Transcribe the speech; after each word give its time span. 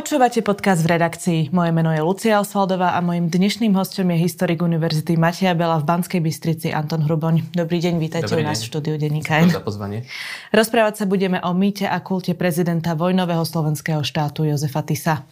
Počúvate 0.00 0.40
podcast 0.40 0.80
v 0.80 0.96
redakcii. 0.96 1.40
Moje 1.52 1.76
meno 1.76 1.92
je 1.92 2.00
Lucia 2.00 2.40
Osvaldová 2.40 2.96
a 2.96 3.04
mojim 3.04 3.28
dnešným 3.28 3.76
hostom 3.76 4.08
je 4.08 4.24
historik 4.24 4.64
Univerzity 4.64 5.20
Mateja 5.20 5.52
Bela 5.52 5.76
v 5.76 5.84
Banskej 5.84 6.24
Bystrici 6.24 6.72
Anton 6.72 7.04
Hruboň. 7.04 7.52
Dobrý 7.52 7.84
deň, 7.84 8.00
vítajte 8.00 8.32
Dobrý 8.32 8.40
u 8.40 8.48
nás 8.48 8.56
deň. 8.56 8.64
v 8.64 8.68
štúdiu 8.72 8.94
Denníka 8.96 9.44
za 9.44 9.60
pozvanie. 9.60 10.08
Rozprávať 10.56 10.94
sa 10.96 11.04
budeme 11.04 11.36
o 11.44 11.52
mýte 11.52 11.84
a 11.84 12.00
kulte 12.00 12.32
prezidenta 12.32 12.96
vojnového 12.96 13.44
slovenského 13.44 14.00
štátu 14.00 14.48
Jozefa 14.48 14.80
Tisa. 14.88 15.28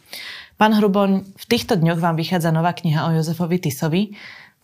Pán 0.61 0.77
Hruboň, 0.77 1.25
v 1.25 1.45
týchto 1.49 1.81
dňoch 1.81 1.97
vám 1.97 2.21
vychádza 2.21 2.53
nová 2.53 2.77
kniha 2.77 3.09
o 3.09 3.17
Jozefovi 3.17 3.65
Tisovi. 3.65 4.13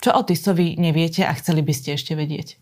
Čo 0.05 0.21
o 0.21 0.21
Tisovi 0.21 0.77
neviete 0.77 1.25
a 1.25 1.33
chceli 1.33 1.65
by 1.65 1.73
ste 1.73 1.97
ešte 1.97 2.13
vedieť? 2.13 2.61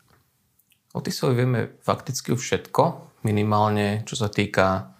O 0.95 1.02
Tisovi 1.02 1.43
vieme 1.43 1.74
fakticky 1.82 2.38
všetko, 2.38 2.82
minimálne 3.27 4.06
čo 4.06 4.15
sa 4.15 4.30
týka 4.30 4.91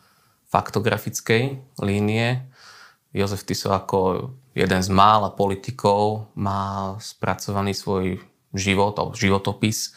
faktografickej 0.53 1.65
línie. 1.81 2.45
Jozef 3.17 3.49
Tiso 3.49 3.73
ako 3.73 4.31
jeden 4.53 4.81
z 4.85 4.91
mála 4.93 5.33
politikov 5.33 6.29
má 6.37 6.97
spracovaný 7.01 7.73
svoj 7.73 8.21
život 8.53 8.93
alebo 9.01 9.17
životopis 9.17 9.97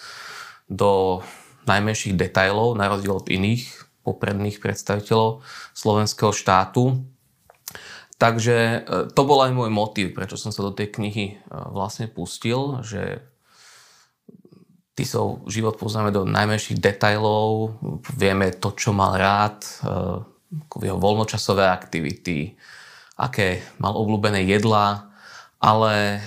do 0.72 1.20
najmenších 1.68 2.16
detajlov, 2.16 2.80
na 2.80 2.88
rozdiel 2.88 3.20
od 3.20 3.28
iných 3.28 3.68
popredných 4.06 4.62
predstaviteľov 4.62 5.44
slovenského 5.76 6.32
štátu. 6.32 7.04
Takže 8.16 8.56
e, 8.56 8.78
to 9.12 9.22
bol 9.28 9.44
aj 9.44 9.52
môj 9.52 9.68
motív, 9.74 10.16
prečo 10.16 10.40
som 10.40 10.54
sa 10.56 10.64
do 10.64 10.72
tej 10.72 10.94
knihy 10.94 11.26
e, 11.36 11.36
vlastne 11.52 12.08
pustil, 12.08 12.80
že 12.86 13.20
Tisov 14.96 15.44
život 15.52 15.76
poznáme 15.76 16.16
do 16.16 16.24
najmenších 16.24 16.80
detajlov, 16.80 17.76
vieme 18.16 18.56
to, 18.56 18.72
čo 18.72 18.96
mal 18.96 19.20
rád, 19.20 19.60
e, 19.68 19.70
jeho 20.82 20.98
voľnočasové 21.00 21.66
aktivity, 21.68 22.56
aké 23.16 23.64
mal 23.80 23.96
obľúbené 23.96 24.44
jedlá, 24.46 25.10
ale 25.60 26.20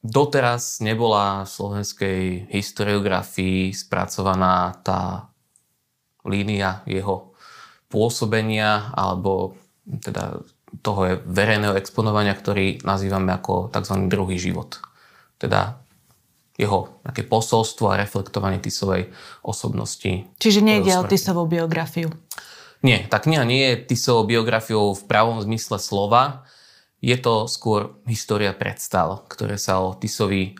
doteraz 0.00 0.80
nebola 0.80 1.44
v 1.44 1.52
slovenskej 1.52 2.20
historiografii 2.48 3.74
spracovaná 3.76 4.80
tá 4.80 5.28
línia 6.24 6.80
jeho 6.88 7.36
pôsobenia 7.90 8.94
alebo 8.94 9.58
teda 9.84 10.40
toho 10.86 11.18
verejného 11.26 11.74
exponovania, 11.74 12.32
ktorý 12.32 12.80
nazývame 12.86 13.34
ako 13.34 13.74
tzv. 13.74 14.06
druhý 14.06 14.38
život. 14.38 14.78
Teda 15.36 15.82
jeho 16.60 17.00
nejaké 17.02 17.24
posolstvo 17.24 17.90
a 17.90 17.98
reflektovanie 17.98 18.60
Tisovej 18.60 19.10
osobnosti. 19.40 20.28
Čiže 20.36 20.60
nejde 20.60 20.92
o 21.00 21.08
Tisovú 21.08 21.48
biografiu. 21.48 22.12
Nie, 22.80 23.04
tá 23.12 23.20
kniha 23.20 23.44
nie 23.44 23.60
je 23.60 23.92
Tisovou 23.92 24.24
biografiou 24.24 24.96
v 24.96 25.02
pravom 25.04 25.40
zmysle 25.44 25.76
slova. 25.76 26.48
Je 27.04 27.16
to 27.16 27.44
skôr 27.44 28.00
história 28.08 28.56
predstav, 28.56 29.28
ktoré 29.28 29.60
sa 29.60 29.84
o 29.84 29.96
Tisovi 29.96 30.56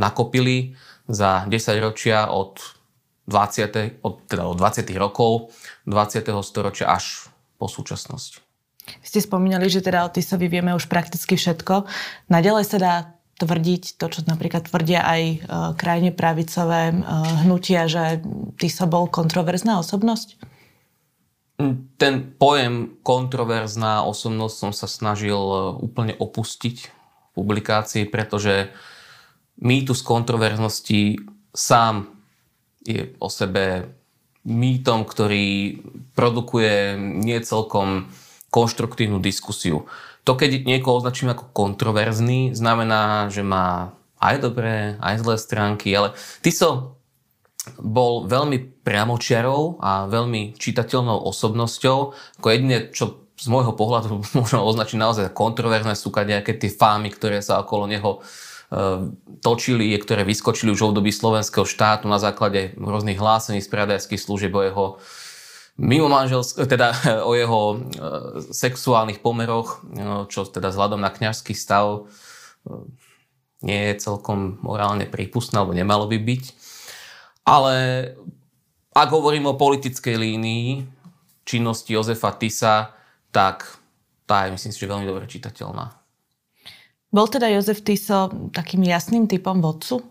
nakopili 0.00 0.76
za 1.08 1.44
10 1.44 1.52
ročia 1.84 2.28
od 2.32 2.60
20. 3.28 4.00
Od, 4.00 4.14
teda 4.24 4.48
od 4.48 4.56
20. 4.56 4.88
rokov 4.96 5.52
20. 5.84 6.24
storočia 6.40 6.88
až 6.88 7.28
po 7.60 7.68
súčasnosť. 7.68 8.32
Vy 8.88 9.06
ste 9.06 9.20
spomínali, 9.20 9.68
že 9.68 9.84
teda 9.84 10.08
o 10.08 10.12
Tisovi 10.12 10.48
vieme 10.48 10.72
už 10.72 10.88
prakticky 10.88 11.36
všetko. 11.36 11.84
Naďalej 12.32 12.64
sa 12.64 12.78
dá 12.80 12.94
tvrdiť 13.38 14.00
to, 14.00 14.06
čo 14.08 14.20
napríklad 14.24 14.66
tvrdia 14.66 15.04
aj 15.04 15.22
e, 15.22 15.36
krajine 15.78 16.10
pravicové 16.10 16.90
e, 16.90 16.94
hnutia, 17.44 17.86
že 17.86 18.24
Tiso 18.56 18.88
bol 18.88 19.06
kontroverzná 19.06 19.78
osobnosť? 19.78 20.57
Ten 21.98 22.14
pojem 22.38 23.02
kontroverzná 23.02 24.06
osobnosť 24.06 24.54
som 24.54 24.70
sa 24.70 24.86
snažil 24.86 25.34
e, 25.34 25.58
úplne 25.82 26.14
opustiť 26.14 26.76
v 26.86 26.92
publikácii, 27.34 28.06
pretože 28.06 28.70
mýtus 29.58 30.06
kontroverznosti 30.06 31.18
sám 31.50 32.14
je 32.86 33.10
o 33.18 33.26
sebe 33.26 33.90
mýtom, 34.46 35.02
ktorý 35.02 35.82
produkuje 36.14 36.94
nie 36.96 37.42
celkom 37.42 38.06
konštruktívnu 38.54 39.18
diskusiu. 39.18 39.90
To, 40.24 40.38
keď 40.38 40.62
niekoho 40.62 41.02
označíme 41.02 41.34
ako 41.34 41.50
kontroverzný, 41.50 42.54
znamená, 42.54 43.34
že 43.34 43.42
má 43.42 43.98
aj 44.22 44.36
dobré, 44.46 44.94
aj 45.02 45.26
zlé 45.26 45.34
stránky, 45.42 45.90
ale 45.90 46.14
ty 46.38 46.54
so 46.54 46.98
bol 47.76 48.24
veľmi 48.24 48.77
priamočiarou 48.88 49.84
a 49.84 50.08
veľmi 50.08 50.56
čitateľnou 50.56 51.28
osobnosťou. 51.28 51.98
Ako 52.40 52.46
jedine, 52.48 52.88
čo 52.88 53.28
z 53.36 53.46
môjho 53.52 53.76
pohľadu 53.76 54.24
možno 54.40 54.64
označiť 54.64 54.96
naozaj 54.96 55.36
kontroverzné 55.36 55.92
sú 55.92 56.08
nejaké 56.08 56.56
tie 56.56 56.72
fámy, 56.72 57.12
ktoré 57.12 57.44
sa 57.44 57.60
okolo 57.60 57.84
neho 57.84 58.10
e, 58.16 58.20
točili, 59.44 59.92
ktoré 60.00 60.24
vyskočili 60.24 60.72
už 60.72 60.80
v 60.80 60.88
období 60.96 61.12
slovenského 61.12 61.68
štátu 61.68 62.08
na 62.08 62.16
základe 62.16 62.72
rôznych 62.80 63.20
hlásení 63.20 63.60
z 63.60 63.68
pravodajských 63.68 64.24
služieb 64.24 64.56
o 64.56 64.64
jeho 64.64 64.86
mimo 65.78 66.10
manželsk- 66.10 66.64
teda 66.66 66.96
o 67.28 67.36
jeho 67.36 67.60
e, 67.70 67.76
sexuálnych 68.50 69.20
pomeroch, 69.20 69.84
e, 69.84 70.26
čo 70.32 70.48
teda 70.48 70.72
vzhľadom 70.72 70.98
na 70.98 71.12
kňažský 71.12 71.52
stav 71.52 72.08
nie 73.58 73.90
je 73.90 73.94
celkom 73.98 74.62
morálne 74.62 75.06
prípustné, 75.08 75.58
alebo 75.58 75.74
nemalo 75.74 76.06
by 76.06 76.18
byť. 76.20 76.44
Ale 77.48 77.74
ak 78.98 79.14
hovorím 79.14 79.46
o 79.46 79.54
politickej 79.54 80.18
línii 80.18 80.70
činnosti 81.46 81.94
Jozefa 81.94 82.34
Tisa, 82.34 82.90
tak 83.30 83.78
tá 84.26 84.44
je 84.44 84.58
myslím 84.58 84.72
si, 84.74 84.80
že 84.82 84.90
veľmi 84.90 85.06
dobre 85.06 85.24
čitateľná. 85.30 85.94
Bol 87.08 87.26
teda 87.30 87.48
Jozef 87.48 87.80
Tiso 87.80 88.28
takým 88.52 88.84
jasným 88.84 89.24
typom 89.24 89.64
vodcu? 89.64 90.04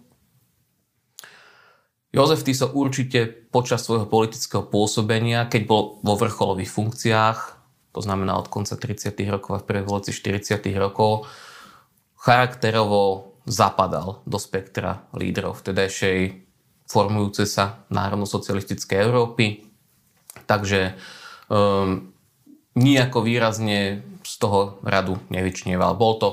Jozef 2.09 2.41
Tiso 2.41 2.73
určite 2.73 3.29
počas 3.53 3.85
svojho 3.85 4.09
politického 4.09 4.65
pôsobenia, 4.65 5.45
keď 5.45 5.61
bol 5.69 6.01
vo 6.01 6.17
vrcholových 6.17 6.71
funkciách, 6.71 7.39
to 7.93 8.01
znamená 8.01 8.39
od 8.39 8.49
konca 8.49 8.73
30. 8.73 9.13
rokov 9.29 9.51
a 9.53 9.61
v 9.61 9.67
prvej 9.69 9.85
40. 10.09 10.57
rokov, 10.79 11.29
charakterovo 12.17 13.35
zapadal 13.45 14.25
do 14.25 14.41
spektra 14.41 15.05
lídrov 15.13 15.61
vtedajšej 15.61 16.46
formujúce 16.87 17.43
sa 17.43 17.83
národno-socialistické 17.91 19.03
Európy. 19.03 19.67
Takže 20.47 20.95
um, 21.51 22.15
nijako 22.79 23.19
výrazne 23.21 24.01
z 24.23 24.33
toho 24.39 24.79
radu 24.83 25.19
nevyčnieval. 25.27 25.99
Bol 25.99 26.13
to 26.19 26.29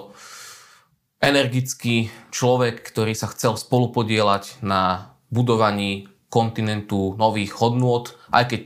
energický 1.23 2.13
človek, 2.31 2.85
ktorý 2.85 3.17
sa 3.17 3.31
chcel 3.33 3.57
spolupodielať 3.57 4.63
na 4.63 5.15
budovaní 5.33 6.07
kontinentu 6.29 7.15
nových 7.15 7.55
hodnôt, 7.59 8.11
aj 8.35 8.45
keď 8.51 8.63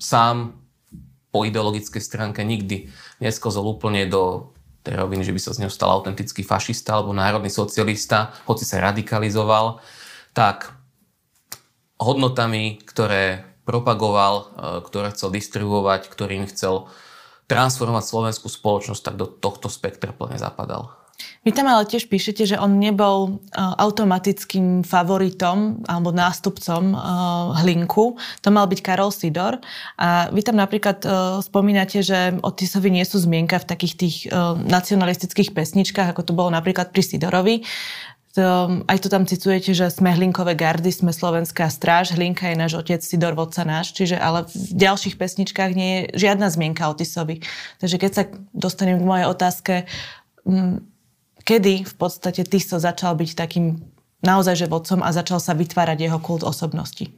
sám 0.00 0.56
po 1.32 1.48
ideologickej 1.48 2.02
stránke 2.02 2.44
nikdy 2.44 2.92
neskozol 3.22 3.64
úplne 3.72 4.04
do 4.08 4.52
tej 4.82 4.98
roviny, 4.98 5.22
že 5.22 5.32
by 5.32 5.40
sa 5.40 5.54
z 5.54 5.60
neho 5.64 5.72
stal 5.72 5.94
autentický 5.94 6.42
fašista 6.42 6.98
alebo 6.98 7.14
národný 7.14 7.48
socialista, 7.48 8.34
hoci 8.50 8.66
sa 8.66 8.82
radikalizoval, 8.82 9.78
tak 10.34 10.74
hodnotami, 12.02 12.82
ktoré 12.82 13.52
propagoval, 13.62 14.34
e, 14.34 14.44
ktoré 14.86 15.14
chcel 15.14 15.30
distribuovať, 15.30 16.10
ktorým 16.10 16.50
chcel 16.50 16.90
transformovať 17.46 18.04
slovenskú 18.06 18.48
spoločnosť, 18.50 19.02
tak 19.02 19.14
do 19.18 19.26
tohto 19.28 19.70
spektra 19.70 20.10
plne 20.10 20.38
zapadal. 20.40 20.98
Vy 21.46 21.54
tam 21.54 21.70
ale 21.70 21.86
tiež 21.86 22.10
píšete, 22.10 22.42
že 22.50 22.56
on 22.58 22.82
nebol 22.82 23.18
e, 23.26 23.54
automatickým 23.58 24.82
favoritom 24.82 25.86
alebo 25.86 26.10
nástupcom 26.10 26.82
e, 26.90 26.96
Hlinku. 27.62 28.18
To 28.42 28.48
mal 28.50 28.66
byť 28.66 28.80
Karol 28.82 29.14
Sidor. 29.14 29.62
A 29.94 30.26
vy 30.34 30.42
tam 30.42 30.58
napríklad 30.58 31.06
spomínate, 31.46 32.02
že 32.02 32.34
o 32.42 32.50
Tisovi 32.50 32.90
nie 32.90 33.06
sú 33.06 33.22
zmienka 33.22 33.62
v 33.62 33.68
takých 33.68 33.94
tých 33.94 34.16
nacionalistických 34.66 35.54
pesničkách, 35.54 36.10
ako 36.10 36.22
to 36.26 36.32
bolo 36.34 36.50
napríklad 36.50 36.90
pri 36.90 37.02
Sidorovi. 37.06 37.62
To, 38.32 38.80
aj 38.88 38.98
to 39.04 39.12
tam 39.12 39.28
citujete, 39.28 39.76
že 39.76 39.92
sme 39.92 40.08
Hlinkové 40.08 40.56
gardy, 40.56 40.88
sme 40.88 41.12
Slovenská 41.12 41.68
stráž, 41.68 42.16
Hlinka 42.16 42.48
je 42.48 42.56
náš 42.56 42.72
otec, 42.80 43.04
Sidor 43.04 43.36
vodca 43.36 43.60
náš, 43.60 43.92
čiže 43.92 44.16
ale 44.16 44.48
v 44.48 44.72
ďalších 44.72 45.20
pesničkách 45.20 45.72
nie 45.76 45.90
je 45.92 46.24
žiadna 46.24 46.48
zmienka 46.48 46.88
o 46.88 46.96
Tisovi. 46.96 47.44
Takže 47.76 47.96
keď 48.00 48.10
sa 48.16 48.22
dostanem 48.56 48.96
k 48.96 49.04
mojej 49.04 49.26
otázke, 49.28 49.74
m, 50.48 50.80
kedy 51.44 51.84
v 51.84 51.94
podstate 52.00 52.48
Tiso 52.48 52.80
začal 52.80 53.20
byť 53.20 53.36
takým 53.36 53.84
naozaj 54.24 54.64
že 54.64 54.70
vodcom 54.70 55.04
a 55.04 55.12
začal 55.12 55.36
sa 55.36 55.52
vytvárať 55.52 56.08
jeho 56.08 56.16
kult 56.16 56.40
osobnosti? 56.40 57.12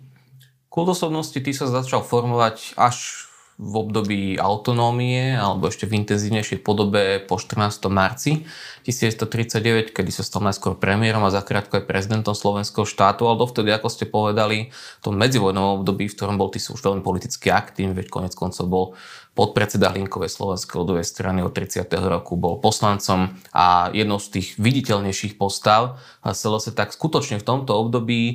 Kult 0.67 0.90
osobnosti 0.90 1.38
Tiso 1.38 1.70
začal 1.70 2.02
formovať 2.02 2.75
až 2.75 3.23
v 3.54 3.74
období 3.78 4.34
autonómie 4.34 5.38
alebo 5.38 5.70
ešte 5.70 5.86
v 5.86 6.02
intenzívnejšej 6.02 6.58
podobe 6.66 7.22
po 7.22 7.38
14. 7.38 7.86
marci 7.86 8.42
1939, 8.82 9.94
kedy 9.94 10.10
sa 10.10 10.26
stal 10.26 10.42
najskôr 10.42 10.74
premiérom 10.74 11.22
a 11.22 11.30
zakrátko 11.30 11.78
aj 11.78 11.86
prezidentom 11.86 12.34
slovenského 12.34 12.82
štátu, 12.82 13.30
ale 13.30 13.38
dovtedy, 13.38 13.70
ako 13.70 13.88
ste 13.88 14.10
povedali, 14.10 14.74
v 14.74 15.02
tom 15.02 15.14
medzivojnovom 15.14 15.80
období, 15.80 16.10
v 16.10 16.16
ktorom 16.18 16.34
bol 16.34 16.50
Tiso 16.50 16.74
už 16.74 16.82
veľmi 16.82 17.02
politicky 17.06 17.54
aktívny, 17.54 17.94
veď 17.94 18.10
konec 18.10 18.34
koncov 18.34 18.66
bol 18.66 18.86
podpredseda 19.34 19.90
Hlinkovej 19.90 20.31
slovenskej 20.31 20.78
ľudovej 20.78 21.02
strany 21.02 21.42
od 21.42 21.50
30. 21.50 21.90
roku, 22.06 22.38
bol 22.38 22.62
poslancom 22.62 23.34
a 23.50 23.90
jednou 23.90 24.22
z 24.22 24.38
tých 24.38 24.48
viditeľnejších 24.62 25.34
postav 25.34 25.98
HSLS, 26.22 26.70
tak 26.70 26.94
skutočne 26.94 27.42
v 27.42 27.46
tomto 27.46 27.75
období 27.75 28.20
e, 28.31 28.34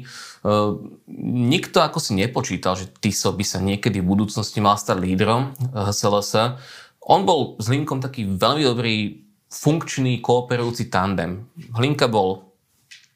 nikto 1.23 1.79
ako 1.79 2.03
si 2.03 2.19
nepočítal, 2.19 2.75
že 2.75 2.91
Tiso 2.91 3.31
by 3.31 3.45
sa 3.47 3.63
niekedy 3.63 4.03
v 4.03 4.11
budúcnosti 4.11 4.59
mal 4.59 4.75
stať 4.75 4.99
lídrom 4.99 5.55
HSLS. 5.71 6.59
On 7.07 7.23
bol 7.23 7.55
s 7.63 7.71
Hlinkom 7.71 8.03
taký 8.03 8.27
veľmi 8.27 8.67
dobrý 8.67 9.23
funkčný, 9.47 10.19
kooperujúci 10.19 10.91
tandem. 10.91 11.47
Hlinka 11.79 12.11
bol 12.11 12.43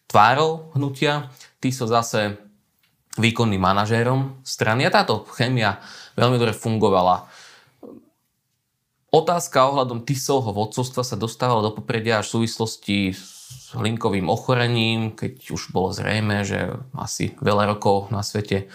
tvárou 0.08 0.72
hnutia, 0.72 1.30
Tiso 1.60 1.84
zase 1.84 2.40
výkonným 3.20 3.62
manažérom 3.62 4.42
strany 4.42 4.90
a 4.90 4.94
táto 4.94 5.28
chemia 5.38 5.78
veľmi 6.18 6.38
dobre 6.42 6.54
fungovala. 6.54 7.30
Otázka 9.14 9.70
ohľadom 9.70 10.10
Tisovho 10.10 10.50
vodcovstva 10.58 11.06
sa 11.06 11.14
dostávala 11.14 11.62
do 11.62 11.78
popredia 11.78 12.18
až 12.18 12.34
v 12.34 12.50
súvislosti 12.50 13.14
s 13.14 13.70
hlinkovým 13.78 14.26
ochorením, 14.26 15.14
keď 15.14 15.54
už 15.54 15.70
bolo 15.70 15.94
zrejme, 15.94 16.42
že 16.42 16.74
asi 16.98 17.38
veľa 17.38 17.78
rokov 17.78 18.10
na 18.10 18.26
svete 18.26 18.74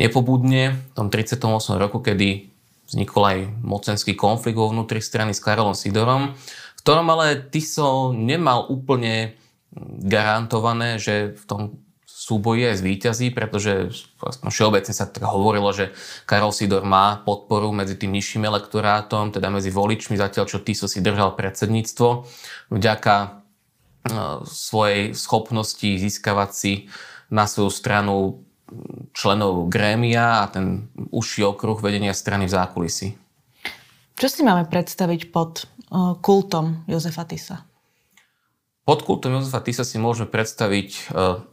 nepobudne. 0.00 0.72
V 0.72 0.92
tom 0.96 1.12
38. 1.12 1.76
roku, 1.76 2.00
kedy 2.00 2.48
vznikol 2.88 3.22
aj 3.28 3.38
mocenský 3.60 4.16
konflikt 4.16 4.56
vo 4.56 4.72
vnútri 4.72 5.04
strany 5.04 5.36
s 5.36 5.44
Karolom 5.44 5.76
Sidorom, 5.76 6.32
v 6.32 6.80
ktorom 6.80 7.04
ale 7.12 7.44
Tiso 7.52 8.16
nemal 8.16 8.64
úplne 8.72 9.36
garantované, 10.00 10.96
že 10.96 11.36
v 11.36 11.44
tom 11.44 11.60
súboji 12.24 12.72
aj 12.72 12.80
zvýťazí, 12.80 13.36
pretože 13.36 13.92
všeobecne 14.48 14.94
sa 14.96 15.04
tak 15.04 15.28
hovorilo, 15.28 15.68
že 15.76 15.92
Karol 16.24 16.56
Sidor 16.56 16.80
má 16.80 17.20
podporu 17.20 17.68
medzi 17.76 18.00
tým 18.00 18.16
nižším 18.16 18.48
elektorátom, 18.48 19.36
teda 19.36 19.52
medzi 19.52 19.68
voličmi, 19.68 20.16
zatiaľ 20.16 20.48
čo 20.48 20.64
Tiso 20.64 20.88
si 20.88 21.04
držal 21.04 21.36
predsedníctvo 21.36 22.24
vďaka 22.72 23.14
e, 23.20 23.28
svojej 24.48 25.12
schopnosti 25.12 25.84
získavať 25.84 26.50
si 26.56 26.72
na 27.28 27.44
svoju 27.44 27.68
stranu 27.68 28.40
členov 29.12 29.68
grémia 29.68 30.40
a 30.40 30.48
ten 30.48 30.88
užší 31.12 31.44
okruh 31.44 31.76
vedenia 31.76 32.16
strany 32.16 32.48
v 32.48 32.54
zákulisí. 32.56 33.08
Čo 34.16 34.26
si 34.32 34.40
máme 34.40 34.64
predstaviť 34.64 35.28
pod 35.28 35.52
e, 35.60 35.64
kultom 36.24 36.88
Jozefa 36.88 37.28
Tisa? 37.28 37.73
Pod 38.84 39.00
kultom 39.00 39.40
Jozefa 39.40 39.64
Tisa 39.64 39.80
si 39.80 39.96
môžeme 39.96 40.28
predstaviť 40.28 40.88
e, 40.92 41.00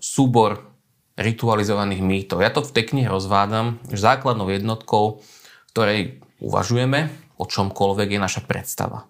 súbor 0.03 0.67
ritualizovaných 1.15 2.03
mýtov. 2.03 2.43
Ja 2.43 2.51
to 2.51 2.59
v 2.59 2.75
tej 2.75 2.91
knihe 2.91 3.07
rozvádam, 3.07 3.79
že 3.87 4.03
základnou 4.03 4.51
jednotkou, 4.51 5.23
ktorej 5.71 6.19
uvažujeme, 6.43 7.07
o 7.39 7.47
čomkoľvek 7.47 8.15
je 8.15 8.19
naša 8.19 8.41
predstava. 8.43 9.07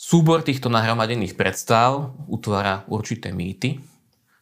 Súbor 0.00 0.40
týchto 0.40 0.72
nahromadených 0.72 1.36
predstav 1.36 2.16
utvára 2.24 2.88
určité 2.88 3.28
mýty 3.28 3.76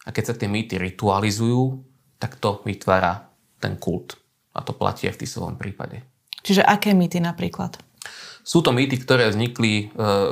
a 0.07 0.15
keď 0.15 0.25
sa 0.31 0.35
tie 0.39 0.47
mýty 0.47 0.79
ritualizujú, 0.79 1.83
tak 2.23 2.39
to 2.39 2.62
vytvára 2.62 3.27
ten 3.59 3.75
kult. 3.75 4.15
A 4.55 4.62
to 4.62 4.71
platí 4.71 5.11
aj 5.11 5.19
v 5.19 5.21
Tisovom 5.27 5.59
prípade. 5.59 6.07
Čiže 6.47 6.62
aké 6.62 6.95
mýty 6.95 7.19
napríklad? 7.19 7.83
Sú 8.47 8.63
to 8.63 8.71
mýty, 8.71 9.03
ktoré 9.03 9.27
vznikli 9.27 9.73
e, 9.75 9.85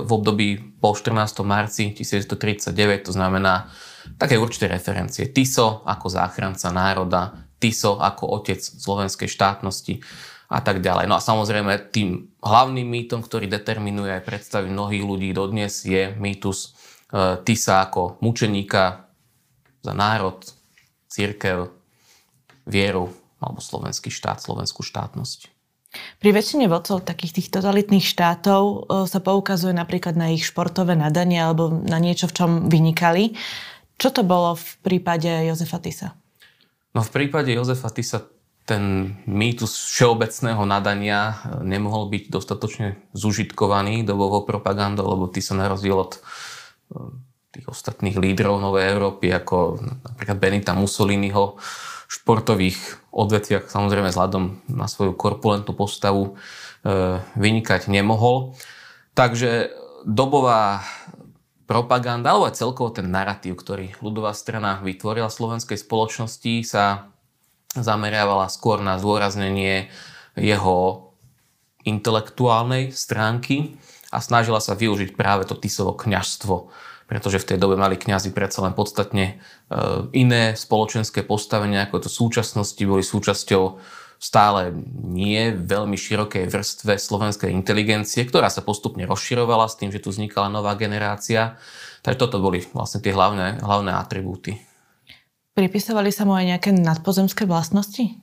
v 0.06 0.10
období 0.14 0.78
po 0.78 0.94
14. 0.94 1.42
marci 1.42 1.90
1939, 1.90 3.10
to 3.10 3.12
znamená 3.12 3.74
také 4.14 4.38
určité 4.38 4.70
referencie. 4.70 5.34
Tiso 5.34 5.82
ako 5.82 6.06
záchranca 6.14 6.70
národa, 6.70 7.50
Tiso 7.58 7.98
ako 7.98 8.38
otec 8.38 8.62
slovenskej 8.62 9.26
štátnosti 9.26 9.98
a 10.46 10.62
tak 10.62 10.78
ďalej. 10.78 11.10
No 11.10 11.18
a 11.18 11.24
samozrejme 11.26 11.90
tým 11.90 12.30
hlavným 12.38 12.86
mýtom, 12.86 13.18
ktorý 13.18 13.50
determinuje 13.50 14.14
aj 14.14 14.22
predstavy 14.22 14.70
mnohých 14.70 15.02
ľudí 15.02 15.34
dodnes 15.34 15.82
je 15.82 16.14
mýtus 16.14 16.70
e, 17.10 17.42
Tisa 17.42 17.82
ako 17.82 18.22
mučeníka 18.22 19.10
za 19.82 19.90
národ, 19.90 20.38
církev, 21.10 21.66
vieru 22.62 23.10
alebo 23.42 23.58
slovenský 23.58 24.14
štát, 24.14 24.38
slovenskú 24.38 24.86
štátnosť. 24.86 25.53
Pri 26.18 26.30
väčšine 26.34 26.66
vodcov 26.66 27.04
takých 27.04 27.40
tých 27.40 27.48
totalitných 27.52 28.04
štátov 28.04 28.62
e, 28.62 28.76
sa 29.06 29.20
poukazuje 29.20 29.74
napríklad 29.76 30.18
na 30.18 30.32
ich 30.32 30.46
športové 30.46 30.98
nadanie 30.98 31.38
alebo 31.38 31.70
na 31.70 31.98
niečo, 32.00 32.30
v 32.30 32.36
čom 32.36 32.50
vynikali. 32.66 33.36
Čo 34.00 34.10
to 34.10 34.22
bolo 34.26 34.58
v 34.58 34.68
prípade 34.82 35.28
Jozefa 35.28 35.78
Tisa? 35.78 36.18
No 36.94 37.02
v 37.02 37.10
prípade 37.10 37.54
Jozefa 37.54 37.90
Tisa 37.90 38.26
ten 38.64 39.14
mýtus 39.28 39.76
všeobecného 39.92 40.64
nadania 40.64 41.36
e, 41.44 41.68
nemohol 41.68 42.08
byť 42.08 42.32
dostatočne 42.32 42.96
zužitkovaný 43.12 44.08
dobovou 44.08 44.48
propagandou, 44.48 45.04
lebo 45.04 45.28
ty 45.28 45.44
sa 45.44 45.52
na 45.52 45.68
rozdiel 45.68 46.00
od 46.00 46.16
e, 46.16 46.20
tých 47.54 47.66
ostatných 47.70 48.18
lídrov 48.18 48.58
Novej 48.58 48.90
Európy, 48.96 49.30
ako 49.30 49.78
napríklad 50.02 50.36
Benita 50.40 50.72
Mussoliniho, 50.74 51.60
športových 52.10 53.03
odvetviach, 53.14 53.70
samozrejme 53.70 54.10
vzhľadom 54.10 54.66
na 54.74 54.90
svoju 54.90 55.14
korpulentnú 55.14 55.70
postavu, 55.70 56.34
e, 56.82 57.22
vynikať 57.38 57.86
nemohol. 57.86 58.58
Takže 59.14 59.70
dobová 60.02 60.82
propaganda, 61.70 62.34
alebo 62.34 62.50
aj 62.50 62.58
celkovo 62.58 62.90
ten 62.90 63.08
narratív, 63.08 63.56
ktorý 63.56 63.94
ľudová 64.02 64.34
strana 64.34 64.82
vytvorila 64.82 65.30
v 65.30 65.38
slovenskej 65.38 65.78
spoločnosti, 65.80 66.54
sa 66.66 67.08
zameriavala 67.72 68.50
skôr 68.50 68.82
na 68.82 68.98
zdôraznenie 68.98 69.88
jeho 70.34 71.10
intelektuálnej 71.86 72.90
stránky 72.90 73.78
a 74.10 74.18
snažila 74.18 74.58
sa 74.58 74.74
využiť 74.74 75.14
práve 75.14 75.46
to 75.46 75.54
Tisovo 75.54 75.94
kňažstvo 75.94 76.54
pretože 77.04 77.40
v 77.40 77.48
tej 77.54 77.58
dobe 77.60 77.76
mali 77.76 78.00
kňazi 78.00 78.32
predsa 78.32 78.64
len 78.64 78.72
podstatne 78.72 79.24
e, 79.26 79.34
iné 80.16 80.56
spoločenské 80.56 81.20
postavenia, 81.24 81.84
ako 81.84 82.04
to 82.04 82.08
v 82.08 82.18
súčasnosti 82.24 82.82
boli 82.84 83.04
súčasťou 83.04 83.64
stále 84.24 84.72
nie 85.04 85.52
veľmi 85.52 86.00
širokej 86.00 86.48
vrstve 86.48 86.96
slovenskej 86.96 87.52
inteligencie, 87.52 88.24
ktorá 88.24 88.48
sa 88.48 88.64
postupne 88.64 89.04
rozširovala 89.04 89.68
s 89.68 89.76
tým, 89.76 89.92
že 89.92 90.00
tu 90.00 90.08
vznikala 90.08 90.48
nová 90.48 90.72
generácia. 90.80 91.60
Takže 92.00 92.20
toto 92.20 92.40
boli 92.40 92.64
vlastne 92.72 93.04
tie 93.04 93.12
hlavné, 93.12 93.60
hlavné 93.60 93.92
atribúty. 93.92 94.56
Pripisovali 95.52 96.08
sa 96.08 96.24
mu 96.24 96.32
aj 96.32 96.56
nejaké 96.56 96.70
nadpozemské 96.72 97.44
vlastnosti? 97.44 98.16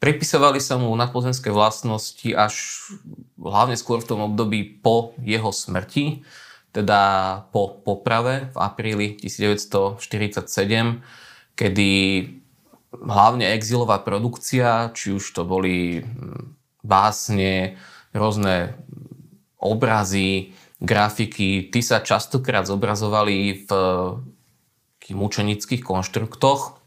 Pripisovali 0.00 0.62
sa 0.62 0.80
mu 0.80 0.88
nadpozemské 0.96 1.52
vlastnosti 1.52 2.24
až 2.32 2.54
hlavne 3.36 3.76
skôr 3.76 4.00
v 4.00 4.08
tom 4.08 4.20
období 4.24 4.80
po 4.80 5.12
jeho 5.20 5.52
smrti 5.52 6.24
teda 6.70 7.02
po 7.50 7.82
poprave 7.82 8.50
v 8.54 8.56
apríli 8.58 9.06
1947, 9.18 11.02
kedy 11.58 11.90
hlavne 12.90 13.46
exilová 13.54 14.02
produkcia, 14.02 14.90
či 14.94 15.14
už 15.14 15.24
to 15.34 15.42
boli 15.46 16.02
hm, 16.02 16.54
básne, 16.82 17.78
rôzne 18.14 18.74
obrazy, 19.60 20.56
grafiky, 20.80 21.68
tí 21.68 21.80
sa 21.84 22.00
častokrát 22.00 22.64
zobrazovali 22.64 23.68
v 23.68 23.70
mučenických 25.10 25.82
konštruktoch. 25.82 26.80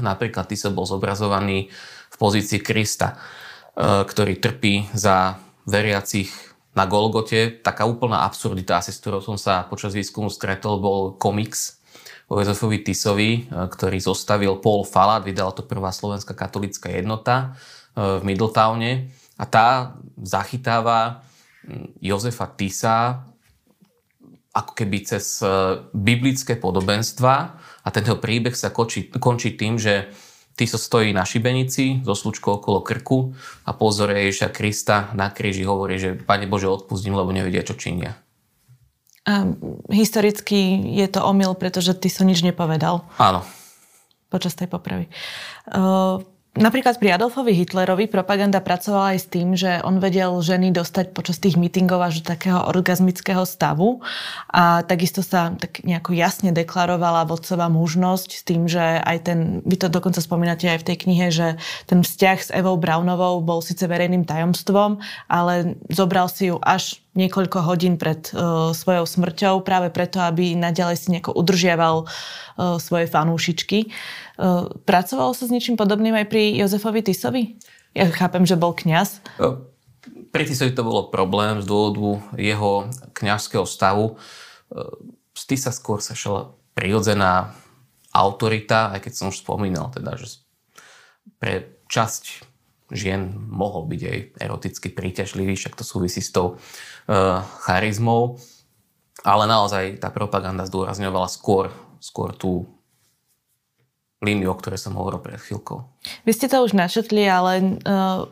Napríklad 0.00 0.48
ty 0.50 0.56
sa 0.56 0.72
bol 0.72 0.88
zobrazovaný 0.88 1.70
v 2.10 2.16
pozícii 2.16 2.58
Krista, 2.58 3.14
e, 3.14 3.16
ktorý 4.02 4.40
trpí 4.40 4.90
za 4.96 5.38
veriacich 5.68 6.32
na 6.74 6.84
Golgote. 6.86 7.60
Taká 7.60 7.86
úplná 7.86 8.22
absurdita, 8.22 8.78
asi 8.78 8.94
s 8.94 9.02
ktorou 9.02 9.20
som 9.22 9.36
sa 9.36 9.66
počas 9.66 9.94
výskumu 9.94 10.30
stretol, 10.30 10.78
bol 10.78 11.00
komiks 11.18 11.82
o 12.30 12.38
Jozefovi 12.38 12.86
Tisovi, 12.86 13.30
e, 13.34 13.66
ktorý 13.66 13.98
zostavil 13.98 14.62
Paul 14.62 14.86
Falat, 14.86 15.26
vydala 15.26 15.50
to 15.50 15.66
prvá 15.66 15.90
slovenská 15.90 16.32
katolická 16.32 16.90
jednota 16.94 17.58
e, 17.98 18.18
v 18.18 18.22
Middletowne 18.22 19.10
a 19.34 19.44
tá 19.50 19.98
zachytáva 20.22 21.26
Jozefa 22.00 22.46
Tisa 22.54 23.26
ako 24.50 24.72
keby 24.74 24.98
cez 25.06 25.42
e, 25.42 25.46
biblické 25.94 26.58
podobenstva 26.58 27.34
a 27.82 27.88
tento 27.94 28.18
príbeh 28.18 28.54
sa 28.54 28.74
končí, 28.74 29.10
končí 29.10 29.54
tým, 29.54 29.78
že 29.78 30.10
Tiso 30.56 30.78
stojí 30.78 31.12
na 31.12 31.24
šibenici 31.24 32.04
so 32.04 32.14
slučkou 32.14 32.60
okolo 32.60 32.80
krku 32.84 33.32
a 33.64 33.72
pozore 33.72 34.28
Ježiša 34.28 34.48
Krista 34.52 35.08
na 35.16 35.30
kríži 35.32 35.64
hovorí, 35.64 35.96
že 35.96 36.18
Pane 36.20 36.44
Bože, 36.46 36.68
odpustím, 36.68 37.16
lebo 37.16 37.32
nevedia, 37.32 37.64
čo 37.64 37.78
činia. 37.78 38.18
A 39.28 39.44
historicky 39.92 40.80
je 40.96 41.06
to 41.08 41.20
omyl, 41.20 41.52
pretože 41.54 41.92
ty 41.96 42.08
so 42.08 42.24
nič 42.24 42.40
nepovedal. 42.40 43.04
Áno. 43.20 43.44
Počas 44.32 44.56
tej 44.56 44.70
popravy. 44.70 45.12
Uh, 45.68 46.24
Napríklad 46.50 46.98
pri 46.98 47.14
Adolfovi 47.14 47.54
Hitlerovi 47.54 48.10
propaganda 48.10 48.58
pracovala 48.58 49.14
aj 49.14 49.18
s 49.22 49.26
tým, 49.30 49.54
že 49.54 49.78
on 49.86 50.02
vedel 50.02 50.34
ženy 50.42 50.74
dostať 50.74 51.14
počas 51.14 51.38
tých 51.38 51.54
mítingov 51.54 52.02
až 52.02 52.26
do 52.26 52.34
takého 52.34 52.66
orgazmického 52.66 53.46
stavu. 53.46 54.02
A 54.50 54.82
takisto 54.82 55.22
sa 55.22 55.54
tak 55.54 55.86
nejako 55.86 56.10
jasne 56.10 56.50
deklarovala 56.50 57.22
vodcová 57.30 57.70
mužnosť 57.70 58.30
s 58.34 58.42
tým, 58.42 58.66
že 58.66 58.82
aj 58.82 59.30
ten, 59.30 59.38
vy 59.62 59.78
to 59.78 59.86
dokonca 59.86 60.18
spomínate 60.18 60.66
aj 60.66 60.82
v 60.82 60.86
tej 60.90 60.96
knihe, 61.06 61.26
že 61.30 61.54
ten 61.86 62.02
vzťah 62.02 62.38
s 62.42 62.50
Evou 62.50 62.74
Brownovou 62.74 63.38
bol 63.46 63.62
síce 63.62 63.86
verejným 63.86 64.26
tajomstvom, 64.26 64.98
ale 65.30 65.78
zobral 65.86 66.26
si 66.26 66.50
ju 66.50 66.58
až 66.66 66.98
niekoľko 67.20 67.58
hodín 67.68 68.00
pred 68.00 68.32
uh, 68.32 68.72
svojou 68.72 69.04
smrťou 69.04 69.60
práve 69.60 69.92
preto, 69.92 70.18
aby 70.24 70.56
naďalej 70.56 70.96
si 70.96 71.06
nejako 71.12 71.36
udržiaval 71.36 72.08
uh, 72.08 72.80
svoje 72.80 73.06
fanúšičky. 73.06 73.92
Uh, 74.40 74.72
pracovalo 74.88 75.36
sa 75.36 75.44
s 75.44 75.52
niečím 75.52 75.76
podobným 75.76 76.16
aj 76.16 76.26
pri 76.32 76.56
Jozefovi 76.56 77.04
Tisovi? 77.04 77.60
Ja 77.92 78.08
chápem, 78.08 78.46
že 78.46 78.56
bol 78.56 78.72
kňaz. 78.72 79.20
Pri 80.30 80.42
Tisovi 80.46 80.72
to 80.72 80.86
bolo 80.86 81.10
problém 81.10 81.60
z 81.60 81.66
dôvodu 81.66 82.22
jeho 82.38 82.86
kňazského 83.12 83.66
stavu. 83.66 84.14
Z 85.34 85.42
Tisa 85.50 85.74
skôr 85.74 85.98
sa 85.98 86.14
šla 86.14 86.54
prirodzená 86.78 87.50
autorita, 88.14 88.94
aj 88.94 89.06
keď 89.06 89.12
som 89.12 89.26
už 89.34 89.42
spomínal, 89.42 89.90
teda, 89.90 90.14
že 90.14 90.38
pre 91.42 91.82
časť 91.90 92.49
žien 92.90 93.32
mohol 93.48 93.86
byť 93.86 94.02
aj 94.02 94.18
eroticky 94.38 94.88
príťažlivý, 94.90 95.54
však 95.56 95.78
to 95.78 95.86
súvisí 95.86 96.20
s 96.20 96.34
tou 96.34 96.58
uh, 96.58 97.40
charizmou. 97.64 98.38
Ale 99.20 99.44
naozaj 99.44 100.00
tá 100.00 100.08
propaganda 100.08 100.64
zdôrazňovala 100.64 101.28
skôr, 101.28 101.68
skôr 102.00 102.32
tú 102.32 102.66
líniu, 104.20 104.52
o 104.52 104.58
ktorej 104.58 104.80
som 104.80 104.96
hovoril 104.96 105.20
pred 105.20 105.40
chvíľkou. 105.40 105.80
Vy 106.28 106.32
ste 106.36 106.48
to 106.48 106.60
už 106.60 106.76
načetli, 106.76 107.24
ale 107.24 107.80
uh, 107.84 108.28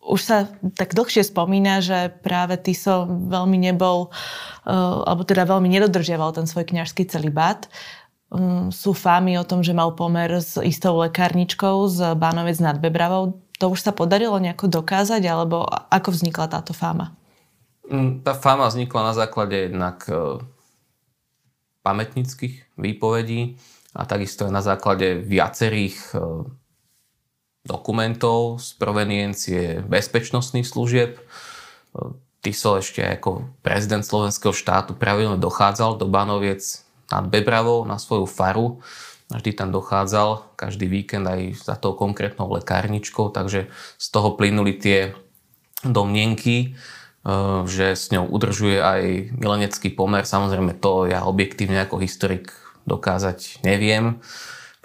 už 0.00 0.20
sa 0.22 0.46
tak 0.78 0.94
dlhšie 0.94 1.26
spomína, 1.26 1.82
že 1.82 2.14
práve 2.22 2.56
Tiso 2.60 3.04
veľmi 3.08 3.58
nebol, 3.58 4.08
uh, 4.64 5.02
alebo 5.04 5.26
teda 5.26 5.44
veľmi 5.44 5.68
nedodržiaval 5.76 6.36
ten 6.36 6.46
svoj 6.48 6.68
kňažský 6.68 7.08
celibát. 7.08 7.68
Um, 8.26 8.74
sú 8.74 8.90
fámy 8.90 9.38
o 9.38 9.46
tom, 9.46 9.62
že 9.62 9.76
mal 9.76 9.94
pomer 9.94 10.42
s 10.42 10.58
istou 10.58 10.98
lekárničkou 10.98 11.86
z 11.86 12.18
Bánovec 12.18 12.58
nad 12.58 12.76
Bebravou. 12.82 13.38
To 13.62 13.72
už 13.72 13.80
sa 13.80 13.92
podarilo 13.92 14.36
nejako 14.36 14.68
dokázať, 14.68 15.22
alebo 15.24 15.64
ako 15.68 16.12
vznikla 16.12 16.46
táto 16.52 16.76
fáma? 16.76 17.16
Mm, 17.88 18.20
tá 18.20 18.36
fáma 18.36 18.68
vznikla 18.68 19.00
na 19.10 19.14
základe 19.16 19.70
jednak 19.70 20.04
uh, 20.10 20.42
pamätnických 21.86 22.76
výpovedí, 22.76 23.56
a 23.96 24.04
takisto 24.04 24.44
aj 24.44 24.52
na 24.52 24.60
základe 24.60 25.24
viacerých 25.24 25.96
e, 26.12 26.16
dokumentov 27.64 28.60
z 28.60 28.76
proveniencie 28.76 29.80
bezpečnostných 29.88 30.68
služieb. 30.68 31.16
E, 31.16 31.20
Tiso 32.44 32.78
ešte 32.78 33.00
ako 33.02 33.48
prezident 33.64 34.04
slovenského 34.04 34.52
štátu 34.52 34.92
pravidelne 34.94 35.40
dochádzal 35.40 35.96
do 35.96 36.06
Banoviec 36.06 36.84
nad 37.08 37.24
Bebravou 37.26 37.88
na 37.88 37.96
svoju 37.96 38.28
faru. 38.28 38.84
Vždy 39.26 39.58
tam 39.58 39.74
dochádzal 39.74 40.54
každý 40.54 40.86
víkend 40.86 41.26
aj 41.26 41.58
za 41.58 41.74
tou 41.74 41.98
konkrétnou 41.98 42.46
lekárničkou, 42.46 43.34
takže 43.34 43.66
z 43.98 44.06
toho 44.14 44.38
plynuli 44.38 44.78
tie 44.78 45.18
domnienky, 45.82 46.56
e, 46.62 46.68
že 47.66 47.98
s 47.98 48.14
ňou 48.14 48.30
udržuje 48.30 48.78
aj 48.78 49.02
milenecký 49.34 49.90
pomer. 49.90 50.22
Samozrejme 50.22 50.78
to 50.78 51.10
ja 51.10 51.26
objektívne 51.26 51.82
ako 51.82 51.98
historik 51.98 52.54
dokázať 52.86 53.66
neviem, 53.66 54.22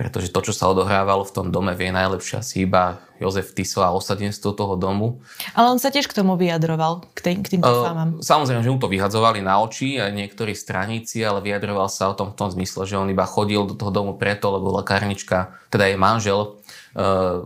pretože 0.02 0.34
to, 0.34 0.42
čo 0.42 0.50
sa 0.50 0.66
odohrávalo 0.74 1.22
v 1.22 1.30
tom 1.30 1.54
dome, 1.54 1.78
vie 1.78 1.94
najlepšie 1.94 2.42
asi 2.42 2.66
iba 2.66 2.98
Jozef 3.22 3.54
Tiso 3.54 3.86
a 3.86 3.94
osadenstvo 3.94 4.58
toho 4.58 4.74
domu. 4.74 5.22
Ale 5.54 5.70
on 5.70 5.78
sa 5.78 5.94
tiež 5.94 6.10
k 6.10 6.18
tomu 6.18 6.34
vyjadroval, 6.42 7.06
k, 7.14 7.22
tým, 7.22 7.46
k 7.46 7.54
týmto 7.54 7.70
uh, 7.70 7.86
fámam. 7.86 8.10
Samozrejme, 8.18 8.66
že 8.66 8.74
mu 8.74 8.82
to 8.82 8.90
vyhadzovali 8.90 9.46
na 9.46 9.62
oči 9.62 10.02
aj 10.02 10.10
niektorí 10.10 10.58
straníci, 10.58 11.22
ale 11.22 11.46
vyjadroval 11.46 11.86
sa 11.86 12.10
o 12.10 12.18
tom 12.18 12.34
v 12.34 12.38
tom 12.42 12.50
zmysle, 12.50 12.90
že 12.90 12.98
on 12.98 13.14
iba 13.14 13.30
chodil 13.30 13.62
do 13.70 13.78
toho 13.78 13.94
domu 13.94 14.18
preto, 14.18 14.50
lebo 14.50 14.74
lekárnička, 14.82 15.54
teda 15.70 15.86
jej 15.86 16.02
manžel, 16.02 16.58
uh, 16.98 17.46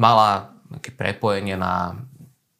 mala 0.00 0.56
nejaké 0.72 0.96
prepojenie 0.96 1.60
na 1.60 2.00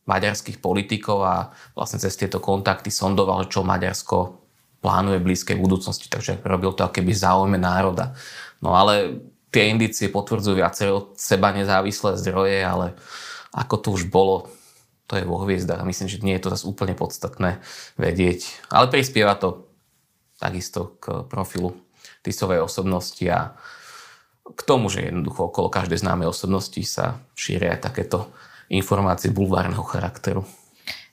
maďarských 0.05 0.61
politikov 0.61 1.25
a 1.25 1.57
vlastne 1.73 2.05
cez 2.05 2.21
tieto 2.21 2.37
kontakty 2.37 2.93
sondoval, 2.93 3.49
čo 3.49 3.65
Maďarsko 3.65 4.37
plánuje 4.85 5.21
v 5.21 5.27
blízkej 5.33 5.57
budúcnosti, 5.61 6.09
takže 6.09 6.41
robil 6.45 6.73
to 6.73 6.85
akéby 6.85 7.13
záujme 7.13 7.57
národa. 7.61 8.17
No 8.61 8.77
ale 8.77 9.25
tie 9.51 9.73
indície 9.73 10.13
potvrdzujú 10.13 10.57
viaceré 10.57 10.95
od 10.95 11.19
seba 11.19 11.51
nezávislé 11.51 12.17
zdroje, 12.21 12.63
ale 12.63 12.95
ako 13.51 13.75
to 13.83 13.89
už 13.99 14.07
bolo, 14.07 14.47
to 15.11 15.19
je 15.19 15.27
vo 15.27 15.43
hviezdach 15.43 15.83
myslím, 15.83 16.07
že 16.07 16.23
nie 16.23 16.39
je 16.39 16.47
to 16.47 16.53
zase 16.55 16.65
úplne 16.71 16.95
podstatné 16.95 17.59
vedieť. 17.99 18.47
Ale 18.71 18.87
prispieva 18.87 19.35
to 19.35 19.67
takisto 20.39 20.97
k 21.03 21.27
profilu 21.27 21.75
Tisovej 22.23 22.63
osobnosti 22.63 23.25
a 23.27 23.59
k 24.45 24.61
tomu, 24.65 24.89
že 24.93 25.09
jednoducho 25.09 25.51
okolo 25.51 25.73
každej 25.73 26.01
známej 26.01 26.31
osobnosti 26.31 26.81
sa 26.85 27.21
šíria 27.35 27.81
takéto 27.81 28.31
informácie 28.71 29.35
bulvárneho 29.35 29.83
charakteru. 29.83 30.47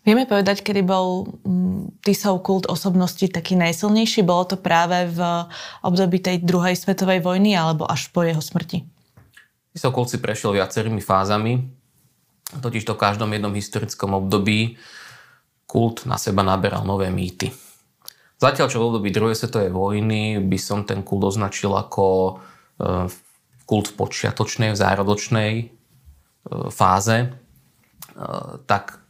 Vieme 0.08 0.24
povedať, 0.24 0.64
kedy 0.64 0.88
bol 0.88 1.28
mm, 1.44 2.00
Tisov 2.00 2.40
kult 2.40 2.64
osobnosti 2.72 3.28
taký 3.28 3.60
najsilnejší? 3.60 4.24
Bolo 4.24 4.48
to 4.48 4.56
práve 4.56 5.12
v 5.12 5.20
období 5.84 6.24
tej 6.24 6.48
druhej 6.48 6.80
svetovej 6.80 7.20
vojny 7.20 7.52
alebo 7.60 7.84
až 7.84 8.08
po 8.16 8.24
jeho 8.24 8.40
smrti? 8.40 8.88
Tisov 9.76 9.92
kult 9.92 10.08
si 10.08 10.24
prešiel 10.24 10.56
viacerými 10.56 11.04
fázami. 11.04 11.60
Totiž 12.56 12.88
to 12.88 12.96
v 12.96 13.04
každom 13.04 13.36
jednom 13.36 13.52
historickom 13.52 14.16
období 14.16 14.80
kult 15.68 16.08
na 16.08 16.16
seba 16.16 16.40
naberal 16.40 16.88
nové 16.88 17.12
mýty. 17.12 17.52
Zatiaľ, 18.40 18.72
čo 18.72 18.80
v 18.80 18.88
období 18.88 19.12
druhej 19.12 19.36
svetovej 19.36 19.76
vojny 19.76 20.40
by 20.40 20.56
som 20.56 20.88
ten 20.88 21.04
kult 21.04 21.36
označil 21.36 21.76
ako 21.76 22.06
e, 22.08 22.34
kult 23.68 23.92
v 23.92 23.98
počiatočnej, 24.00 24.72
v 24.72 24.80
zárodočnej 24.80 25.52
e, 25.60 25.66
fáze, 26.72 27.28
e, 27.28 27.30
tak 28.64 29.04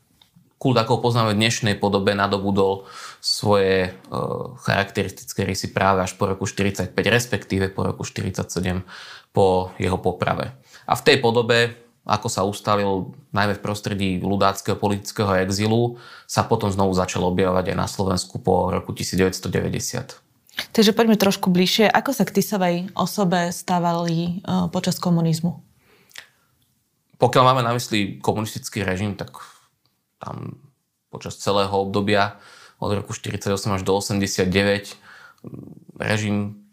kult, 0.58 0.78
ako 0.78 0.98
ho 0.98 1.04
poznáme 1.06 1.38
v 1.38 1.42
dnešnej 1.42 1.76
podobe, 1.78 2.18
nadobudol 2.18 2.90
svoje 3.22 3.90
e, 3.90 3.90
charakteristické 4.66 5.46
rysy 5.46 5.70
práve 5.70 6.02
až 6.02 6.18
po 6.18 6.26
roku 6.26 6.50
45, 6.50 6.94
respektíve 6.94 7.70
po 7.70 7.86
roku 7.86 8.02
47 8.02 8.84
po 9.34 9.70
jeho 9.78 10.02
poprave. 10.02 10.58
A 10.90 10.98
v 10.98 11.06
tej 11.06 11.18
podobe, 11.22 11.78
ako 12.10 12.28
sa 12.28 12.42
ustalil 12.42 13.14
najmä 13.30 13.54
v 13.54 13.64
prostredí 13.64 14.10
ľudáckého 14.18 14.74
politického 14.82 15.38
exilu, 15.46 16.02
sa 16.26 16.42
potom 16.42 16.74
znovu 16.74 16.98
začal 16.98 17.22
objavovať 17.30 17.74
aj 17.74 17.78
na 17.78 17.86
Slovensku 17.86 18.42
po 18.42 18.74
roku 18.74 18.98
1990. 18.98 20.26
Takže 20.74 20.92
poďme 20.98 21.22
trošku 21.22 21.54
bližšie. 21.54 21.86
Ako 21.86 22.18
sa 22.18 22.26
k 22.26 22.42
Tisovej 22.42 22.90
osobe 22.98 23.54
stávali 23.54 24.42
e, 24.42 24.58
počas 24.74 24.98
komunizmu? 24.98 25.62
Pokiaľ 27.22 27.44
máme 27.46 27.62
na 27.62 27.74
mysli 27.78 28.18
komunistický 28.22 28.82
režim, 28.82 29.14
tak 29.14 29.38
tam 30.18 30.58
počas 31.10 31.38
celého 31.40 31.72
obdobia 31.72 32.38
od 32.78 32.94
roku 32.94 33.14
48 33.14 33.54
až 33.74 33.82
do 33.82 33.98
89 33.98 34.98
režim 35.98 36.68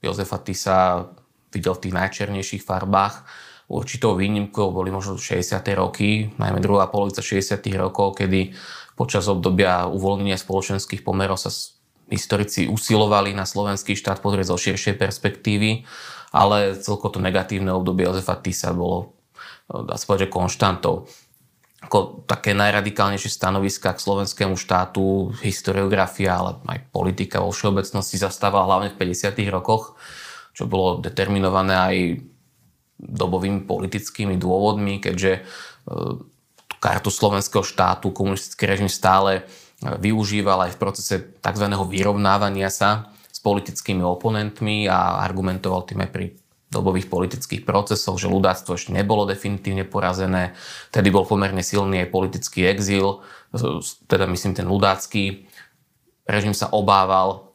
Jozefa 0.00 0.38
Tisa 0.40 1.08
videl 1.52 1.72
v 1.76 1.82
tých 1.88 1.94
najčernejších 1.96 2.62
farbách. 2.64 3.24
Určitou 3.64 4.12
výnimkou 4.12 4.68
boli 4.72 4.92
možno 4.92 5.16
60. 5.16 5.64
roky, 5.72 6.28
najmä 6.36 6.60
druhá 6.60 6.84
polovica 6.92 7.24
60. 7.24 7.64
rokov, 7.80 8.20
kedy 8.20 8.52
počas 8.92 9.24
obdobia 9.24 9.88
uvoľnenia 9.88 10.36
spoločenských 10.36 11.00
pomerov 11.00 11.40
sa 11.40 11.48
historici 12.12 12.68
usilovali 12.68 13.32
na 13.32 13.48
slovenský 13.48 13.96
štát 13.96 14.20
pozrieť 14.20 14.52
zo 14.52 14.60
širšej 14.60 15.00
perspektívy, 15.00 15.88
ale 16.36 16.76
celko 16.76 17.08
to 17.08 17.24
negatívne 17.24 17.72
obdobie 17.72 18.04
Jozefa 18.04 18.36
Tisa 18.36 18.76
bolo 18.76 19.16
dá 19.64 19.96
sa 19.96 20.04
povedať, 20.04 20.28
konštantou 20.28 21.08
ako 21.84 22.24
také 22.24 22.56
najradikálnejšie 22.56 23.28
stanoviska 23.28 23.92
k 23.92 24.00
slovenskému 24.00 24.56
štátu, 24.56 25.36
historiografia, 25.44 26.40
ale 26.40 26.50
aj 26.64 26.78
politika 26.88 27.44
vo 27.44 27.52
všeobecnosti 27.52 28.16
zastávala 28.16 28.64
hlavne 28.64 28.88
v 28.96 29.12
50. 29.12 29.36
rokoch, 29.52 30.00
čo 30.56 30.64
bolo 30.64 31.04
determinované 31.04 31.74
aj 31.76 31.96
dobovými 32.96 33.68
politickými 33.68 34.40
dôvodmi, 34.40 35.02
keďže 35.02 35.32
e, 35.36 35.40
kartu 36.80 37.10
slovenského 37.12 37.66
štátu 37.66 38.14
komunistický 38.14 38.64
režim 38.64 38.88
stále 38.88 39.40
e, 39.40 39.42
využíval 40.00 40.70
aj 40.70 40.78
v 40.78 40.80
procese 40.80 41.14
tzv. 41.42 41.66
vyrovnávania 41.68 42.72
sa 42.72 43.12
s 43.28 43.42
politickými 43.42 44.00
oponentmi 44.00 44.88
a 44.88 45.20
argumentoval 45.20 45.84
tým 45.84 46.06
aj 46.06 46.10
pri 46.14 46.26
dobových 46.72 47.06
politických 47.06 47.62
procesoch, 47.62 48.18
že 48.18 48.30
ľudáctvo 48.30 48.74
ešte 48.74 48.90
nebolo 48.90 49.28
definitívne 49.28 49.86
porazené. 49.86 50.58
Tedy 50.90 51.08
bol 51.12 51.28
pomerne 51.28 51.62
silný 51.62 52.04
aj 52.04 52.14
politický 52.14 52.66
exil, 52.66 53.22
teda 54.10 54.26
myslím 54.26 54.58
ten 54.58 54.66
ľudácky. 54.66 55.46
Režim 56.26 56.56
sa 56.56 56.72
obával 56.72 57.52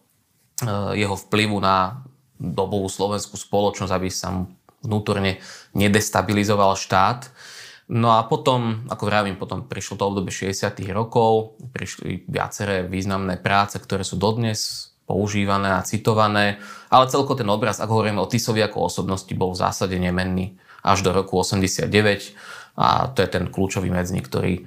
e, 0.62 1.04
jeho 1.04 1.20
vplyvu 1.20 1.58
na 1.60 2.06
dobovú 2.40 2.88
slovenskú 2.88 3.36
spoločnosť, 3.36 3.92
aby 3.92 4.08
sa 4.08 4.32
mu 4.32 4.48
vnútorne 4.80 5.44
nedestabilizoval 5.76 6.80
štát. 6.80 7.28
No 7.90 8.16
a 8.16 8.24
potom, 8.24 8.86
ako 8.88 9.04
vravím, 9.10 9.36
potom 9.36 9.66
prišlo 9.66 9.98
to 9.98 10.08
obdobie 10.08 10.32
60. 10.32 10.72
rokov, 10.94 11.58
prišli 11.74 12.30
viaceré 12.30 12.86
významné 12.86 13.42
práce, 13.42 13.82
ktoré 13.82 14.06
sú 14.06 14.16
dodnes 14.16 14.89
používané 15.10 15.74
a 15.74 15.82
citované, 15.82 16.62
ale 16.94 17.10
celko 17.10 17.34
ten 17.34 17.50
obraz, 17.50 17.82
ako 17.82 17.98
hovoríme 17.98 18.22
o 18.22 18.30
Tisovi 18.30 18.62
ako 18.62 18.86
osobnosti, 18.86 19.34
bol 19.34 19.58
v 19.58 19.62
zásade 19.66 19.98
nemenný 19.98 20.54
až 20.86 21.02
do 21.02 21.10
roku 21.10 21.42
89 21.42 21.90
a 22.78 23.10
to 23.10 23.26
je 23.26 23.30
ten 23.34 23.50
kľúčový 23.50 23.90
medzník, 23.90 24.30
ktorý 24.30 24.54
e, 24.56 24.64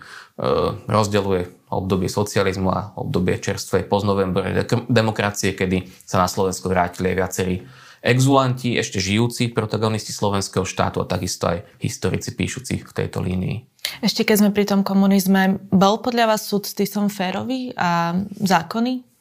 rozdeluje 0.91 1.49
obdobie 1.73 2.11
socializmu 2.11 2.69
a 2.69 2.93
obdobie 2.99 3.41
čerstvej 3.41 3.89
poznovembrovej 3.89 4.69
demokracie, 4.91 5.57
kedy 5.57 5.89
sa 6.05 6.21
na 6.21 6.29
Slovensko 6.29 6.69
vrátili 6.69 7.15
aj 7.15 7.17
viacerí 7.17 7.57
exulanti, 8.03 8.77
ešte 8.77 8.99
žijúci 8.99 9.55
protagonisti 9.55 10.11
slovenského 10.11 10.67
štátu 10.67 11.01
a 11.01 11.09
takisto 11.09 11.49
aj 11.49 11.65
historici 11.79 12.35
píšuci 12.35 12.83
v 12.83 12.93
tejto 12.93 13.23
línii. 13.23 13.73
Ešte 14.03 14.27
keď 14.27 14.37
sme 14.43 14.51
pri 14.51 14.67
tom 14.67 14.83
komunizme, 14.83 15.63
bol 15.71 16.03
podľa 16.03 16.35
vás 16.35 16.45
súd 16.45 16.67
s 16.67 16.75
Tisom 16.75 17.07
férový 17.07 17.71
a 17.79 18.19
zákony? 18.43 19.12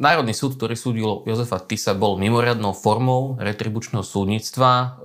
Národný 0.00 0.32
súd, 0.32 0.56
ktorý 0.56 0.72
súdil 0.72 1.10
Jozefa 1.28 1.60
Tisa, 1.60 1.92
bol 1.92 2.16
mimoriadnou 2.16 2.72
formou 2.72 3.36
retribučného 3.36 4.00
súdnictva. 4.00 4.96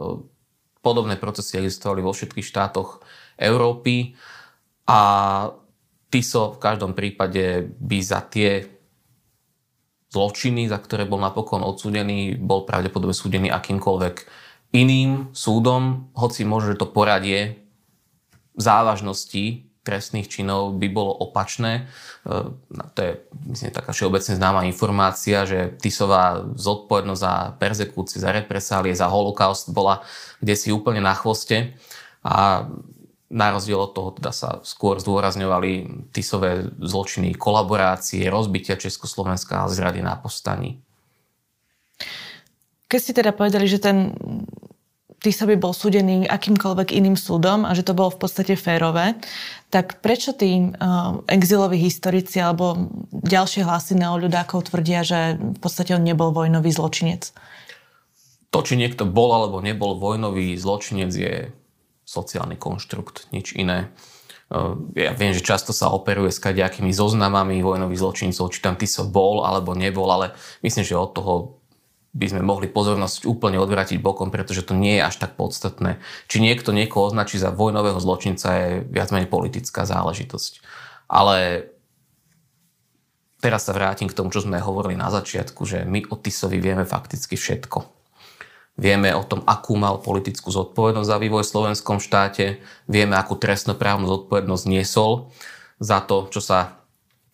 Podobné 0.80 1.20
procesy 1.20 1.60
existovali 1.60 2.00
vo 2.00 2.16
všetkých 2.16 2.48
štátoch 2.48 3.04
Európy 3.36 4.16
a 4.88 5.00
Tiso 6.08 6.56
v 6.56 6.62
každom 6.64 6.96
prípade 6.96 7.68
by 7.68 8.00
za 8.00 8.24
tie 8.24 8.64
zločiny, 10.16 10.72
za 10.72 10.80
ktoré 10.80 11.04
bol 11.04 11.20
napokon 11.20 11.60
odsúdený, 11.60 12.40
bol 12.40 12.64
pravdepodobne 12.64 13.12
súdený 13.12 13.52
akýmkoľvek 13.52 14.16
iným 14.72 15.36
súdom, 15.36 16.08
hoci 16.16 16.48
možno, 16.48 16.72
že 16.72 16.80
to 16.80 16.88
poradie 16.88 17.60
závažnosti 18.56 19.65
trestných 19.86 20.26
činov 20.26 20.74
by 20.82 20.90
bolo 20.90 21.14
opačné. 21.14 21.86
E, 22.26 22.52
to 22.98 23.00
je, 23.00 23.12
myslím, 23.54 23.70
taká 23.70 23.94
všeobecne 23.94 24.34
známa 24.34 24.66
informácia, 24.66 25.46
že 25.46 25.78
Tisová 25.78 26.42
zodpovednosť 26.58 27.22
za 27.22 27.34
perzekúcie, 27.62 28.18
za 28.18 28.34
represálie, 28.34 28.98
za 28.98 29.06
holokaust 29.06 29.70
bola 29.70 30.02
kde 30.42 30.56
si 30.58 30.70
úplne 30.74 31.00
na 31.00 31.18
chvoste. 31.18 31.78
A 32.26 32.66
na 33.30 33.48
rozdiel 33.50 33.82
od 33.82 33.92
toho 33.98 34.14
teda 34.14 34.30
sa 34.30 34.62
skôr 34.62 35.02
zdôrazňovali 35.02 36.06
Tisové 36.14 36.70
zločiny 36.78 37.34
kolaborácie, 37.34 38.30
rozbitia 38.30 38.78
Československa 38.78 39.66
a 39.66 39.72
zrady 39.72 40.06
na 40.06 40.14
postaní. 40.18 40.82
Keď 42.86 43.00
ste 43.02 43.18
teda 43.18 43.34
povedali, 43.34 43.66
že 43.66 43.82
ten 43.82 44.14
Tiso 45.26 45.50
by 45.50 45.58
bol 45.58 45.74
súdený 45.74 46.30
akýmkoľvek 46.30 46.94
iným 46.94 47.18
súdom 47.18 47.66
a 47.66 47.74
že 47.74 47.82
to 47.82 47.98
bolo 47.98 48.14
v 48.14 48.22
podstate 48.22 48.54
férové, 48.54 49.18
tak 49.74 49.98
prečo 50.06 50.38
tí 50.38 50.70
uh, 50.70 51.26
exiloví 51.26 51.82
historici 51.82 52.38
alebo 52.38 52.94
ďalšie 53.10 53.66
hlasy 53.66 53.98
neoľudákov 53.98 54.70
tvrdia, 54.70 55.02
že 55.02 55.42
v 55.42 55.58
podstate 55.58 55.98
on 55.98 56.06
nebol 56.06 56.30
vojnový 56.30 56.70
zločinec? 56.70 57.34
To, 58.54 58.62
či 58.62 58.78
niekto 58.78 59.10
bol 59.10 59.34
alebo 59.34 59.66
nebol 59.66 59.98
vojnový 59.98 60.54
zločinec, 60.56 61.10
je 61.10 61.50
sociálny 62.06 62.56
konštrukt, 62.62 63.26
nič 63.34 63.58
iné. 63.58 63.90
Ja 64.94 65.12
viem, 65.18 65.34
že 65.34 65.42
často 65.42 65.74
sa 65.74 65.90
operuje 65.90 66.30
s 66.30 66.38
kadejakými 66.38 66.94
zoznamami 66.94 67.66
vojnových 67.66 67.98
zločincov, 67.98 68.54
či 68.54 68.62
tam 68.62 68.78
Tiso 68.78 69.02
bol 69.10 69.42
alebo 69.42 69.74
nebol, 69.74 70.06
ale 70.14 70.38
myslím, 70.62 70.86
že 70.86 70.94
od 70.94 71.18
toho 71.18 71.55
by 72.16 72.32
sme 72.32 72.42
mohli 72.48 72.72
pozornosť 72.72 73.28
úplne 73.28 73.60
odvrátiť 73.60 74.00
bokom, 74.00 74.32
pretože 74.32 74.64
to 74.64 74.72
nie 74.72 74.96
je 74.96 75.04
až 75.04 75.20
tak 75.20 75.36
podstatné. 75.36 76.00
Či 76.32 76.40
niekto 76.40 76.72
niekoho 76.72 77.12
označí 77.12 77.36
za 77.36 77.52
vojnového 77.52 78.00
zločinca 78.00 78.48
je 78.56 78.70
viac 78.88 79.12
menej 79.12 79.28
politická 79.28 79.84
záležitosť. 79.84 80.64
Ale 81.12 81.68
teraz 83.44 83.68
sa 83.68 83.76
vrátim 83.76 84.08
k 84.08 84.16
tomu, 84.16 84.32
čo 84.32 84.48
sme 84.48 84.64
hovorili 84.64 84.96
na 84.96 85.12
začiatku, 85.12 85.68
že 85.68 85.84
my 85.84 86.08
o 86.08 86.16
Tisovi 86.16 86.64
vieme 86.64 86.88
fakticky 86.88 87.36
všetko. 87.36 87.84
Vieme 88.80 89.12
o 89.12 89.24
tom, 89.24 89.44
akú 89.44 89.76
mal 89.76 90.00
politickú 90.00 90.52
zodpovednosť 90.52 91.12
za 91.12 91.20
vývoj 91.20 91.44
v 91.44 91.52
slovenskom 91.52 92.00
štáte, 92.00 92.60
vieme, 92.88 93.16
akú 93.16 93.36
trestnoprávnu 93.36 94.08
zodpovednosť 94.08 94.66
niesol 94.68 95.32
za 95.80 96.00
to, 96.04 96.32
čo 96.32 96.40
sa 96.40 96.80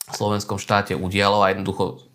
v 0.09 0.13
slovenskom 0.17 0.57
štáte 0.57 0.97
udialo 0.97 1.41
a 1.41 1.53
jednoducho 1.53 2.10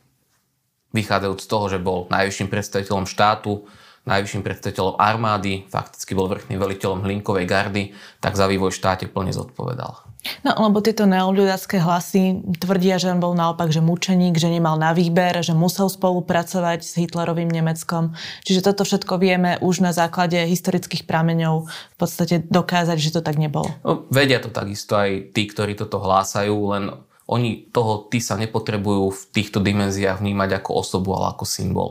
vychádzajúc 0.97 1.41
z 1.45 1.49
toho, 1.49 1.67
že 1.69 1.79
bol 1.79 2.09
najvyšším 2.09 2.49
predstaviteľom 2.49 3.05
štátu, 3.05 3.69
najvyšším 4.07 4.43
predstaviteľom 4.47 4.95
armády, 4.97 5.67
fakticky 5.67 6.15
bol 6.15 6.31
vrchným 6.31 6.63
veliteľom 6.63 7.03
Hlinkovej 7.03 7.45
gardy, 7.45 7.93
tak 8.23 8.39
za 8.39 8.47
vývoj 8.47 8.73
štáte 8.73 9.11
plne 9.11 9.35
zodpovedal. 9.35 10.07
No, 10.43 10.59
lebo 10.59 10.83
tieto 10.83 11.07
neoľudácké 11.07 11.79
hlasy 11.79 12.43
tvrdia, 12.59 12.99
že 12.99 13.15
on 13.15 13.23
bol 13.23 13.35
naopak, 13.39 13.71
že 13.71 13.79
mučeník, 13.79 14.35
že 14.35 14.51
nemal 14.51 14.75
na 14.75 14.91
výber, 14.91 15.39
že 15.43 15.55
musel 15.55 15.87
spolupracovať 15.87 16.83
s 16.83 16.99
Hitlerovým 16.99 17.47
Nemeckom. 17.47 18.19
Čiže 18.43 18.67
toto 18.67 18.83
všetko 18.83 19.23
vieme 19.23 19.55
už 19.63 19.87
na 19.87 19.95
základe 19.95 20.39
historických 20.43 21.07
prameňov 21.07 21.71
v 21.71 21.97
podstate 21.99 22.43
dokázať, 22.43 22.99
že 22.99 23.15
to 23.15 23.21
tak 23.23 23.39
nebolo. 23.39 23.71
No, 23.87 24.07
vedia 24.11 24.43
to 24.43 24.51
takisto 24.51 24.99
aj 24.99 25.31
tí, 25.31 25.47
ktorí 25.47 25.79
toto 25.79 26.03
hlásajú, 26.03 26.55
len 26.75 26.85
oni 27.27 27.71
toho 27.75 28.07
ty 28.07 28.23
sa 28.23 28.39
nepotrebujú 28.39 29.11
v 29.11 29.23
týchto 29.35 29.59
dimenziách 29.59 30.23
vnímať 30.23 30.63
ako 30.63 30.71
osobu, 30.79 31.19
ale 31.19 31.35
ako 31.35 31.43
symbol. 31.43 31.91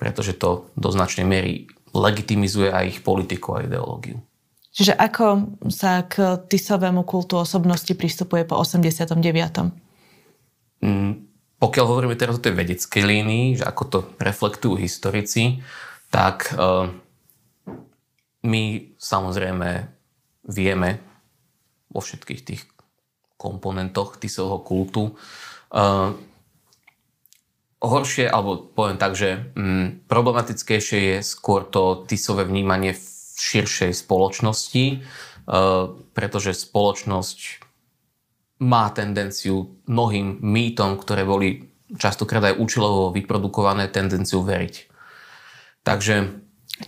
Pretože 0.00 0.32
to 0.32 0.72
do 0.74 0.88
značnej 0.88 1.28
miery 1.28 1.68
legitimizuje 1.92 2.72
aj 2.72 2.84
ich 2.88 3.00
politiku 3.04 3.60
a 3.60 3.68
ideológiu. 3.68 4.24
Čiže 4.72 4.96
ako 4.96 5.52
sa 5.68 6.08
k 6.08 6.40
Tisovému 6.48 7.04
kultu 7.04 7.36
osobnosti 7.36 7.92
pristupuje 7.92 8.48
po 8.48 8.56
89. 8.56 9.20
Mm, 10.80 11.28
pokiaľ 11.60 11.84
hovoríme 11.84 12.16
teraz 12.16 12.40
o 12.40 12.42
tej 12.42 12.56
vedeckej 12.56 13.04
línii, 13.04 13.60
že 13.60 13.68
ako 13.68 13.82
to 13.92 13.98
reflektujú 14.16 14.80
historici, 14.80 15.60
tak 16.08 16.56
uh, 16.56 16.88
my 18.48 18.62
samozrejme 18.96 19.92
vieme 20.48 21.04
vo 21.92 22.00
všetkých 22.00 22.40
tých 22.40 22.64
komponentoch 23.42 24.22
Tisovho 24.22 24.62
kultu. 24.62 25.18
Uh, 25.74 26.14
horšie, 27.82 28.30
alebo 28.30 28.62
poviem 28.62 29.02
tak, 29.02 29.18
že 29.18 29.50
mm, 29.58 30.06
problematickejšie 30.06 30.98
je 31.02 31.16
skôr 31.26 31.66
to 31.66 32.06
Tisové 32.06 32.46
vnímanie 32.46 32.94
v 32.94 33.02
širšej 33.42 34.06
spoločnosti, 34.06 34.84
uh, 35.02 35.90
pretože 36.14 36.54
spoločnosť 36.54 37.66
má 38.62 38.86
tendenciu 38.94 39.82
mnohým 39.90 40.38
mýtom, 40.38 40.94
ktoré 41.02 41.26
boli 41.26 41.66
častokrát 41.98 42.54
aj 42.54 42.62
účelovo 42.62 43.10
vyprodukované, 43.10 43.90
tendenciu 43.90 44.46
veriť. 44.46 44.74
Takže 45.82 46.14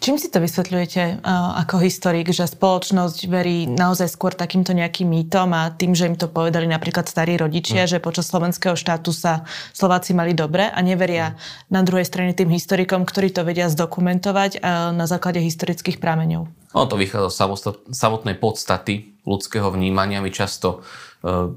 Čím 0.01 0.19
si 0.19 0.29
to 0.29 0.43
vysvetľujete 0.43 1.23
uh, 1.23 1.61
ako 1.65 1.81
historik, 1.83 2.31
že 2.35 2.51
spoločnosť 2.51 3.31
verí 3.31 3.65
naozaj 3.71 4.11
skôr 4.11 4.35
takýmto 4.35 4.75
nejakým 4.75 5.07
mýtom 5.07 5.55
a 5.55 5.71
tým, 5.71 5.95
že 5.95 6.11
im 6.11 6.17
to 6.19 6.27
povedali 6.27 6.67
napríklad 6.67 7.07
starí 7.07 7.39
rodičia, 7.39 7.87
mm. 7.87 7.91
že 7.91 8.05
počas 8.05 8.27
slovenského 8.27 8.75
štátu 8.75 9.15
sa 9.15 9.47
Slováci 9.71 10.17
mali 10.17 10.35
dobre 10.35 10.67
a 10.67 10.79
neveria 10.83 11.35
mm. 11.35 11.39
na 11.71 11.81
druhej 11.87 12.07
strane 12.07 12.35
tým 12.35 12.51
historikom, 12.51 13.07
ktorí 13.07 13.31
to 13.31 13.47
vedia 13.47 13.71
zdokumentovať 13.71 14.59
uh, 14.59 14.91
na 14.91 15.07
základe 15.07 15.39
historických 15.39 16.03
prameňov? 16.03 16.51
Ono 16.75 16.87
to 16.91 16.99
vychádza 16.99 17.31
z 17.31 17.95
samotnej 17.95 18.35
podstaty 18.35 19.15
ľudského 19.23 19.71
vnímania. 19.71 20.19
My 20.19 20.35
často 20.35 20.83
uh, 21.23 21.55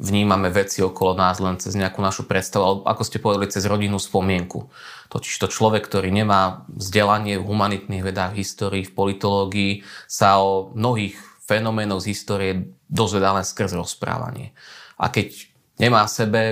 vnímame 0.00 0.48
veci 0.48 0.80
okolo 0.80 1.12
nás 1.12 1.36
len 1.44 1.60
cez 1.60 1.76
nejakú 1.76 2.00
našu 2.00 2.24
predstavu, 2.24 2.62
alebo 2.64 2.82
ako 2.88 3.02
ste 3.04 3.20
povedali, 3.20 3.52
cez 3.52 3.68
rodinnú 3.68 4.00
spomienku. 4.00 4.72
Totiž 5.12 5.36
to 5.36 5.52
človek, 5.52 5.84
ktorý 5.84 6.08
nemá 6.08 6.64
vzdelanie 6.72 7.36
v 7.36 7.44
humanitných 7.44 8.00
vedách, 8.00 8.32
histórii, 8.32 8.88
v 8.88 8.96
politológii, 8.96 9.72
sa 10.08 10.40
o 10.40 10.72
mnohých 10.72 11.20
fenoménoch 11.44 12.00
z 12.00 12.16
histórie 12.16 12.52
dozvedá 12.88 13.36
len 13.36 13.44
skrz 13.44 13.76
rozprávanie. 13.76 14.56
A 14.96 15.12
keď 15.12 15.36
nemá 15.76 16.08
v 16.08 16.14
sebe 16.16 16.42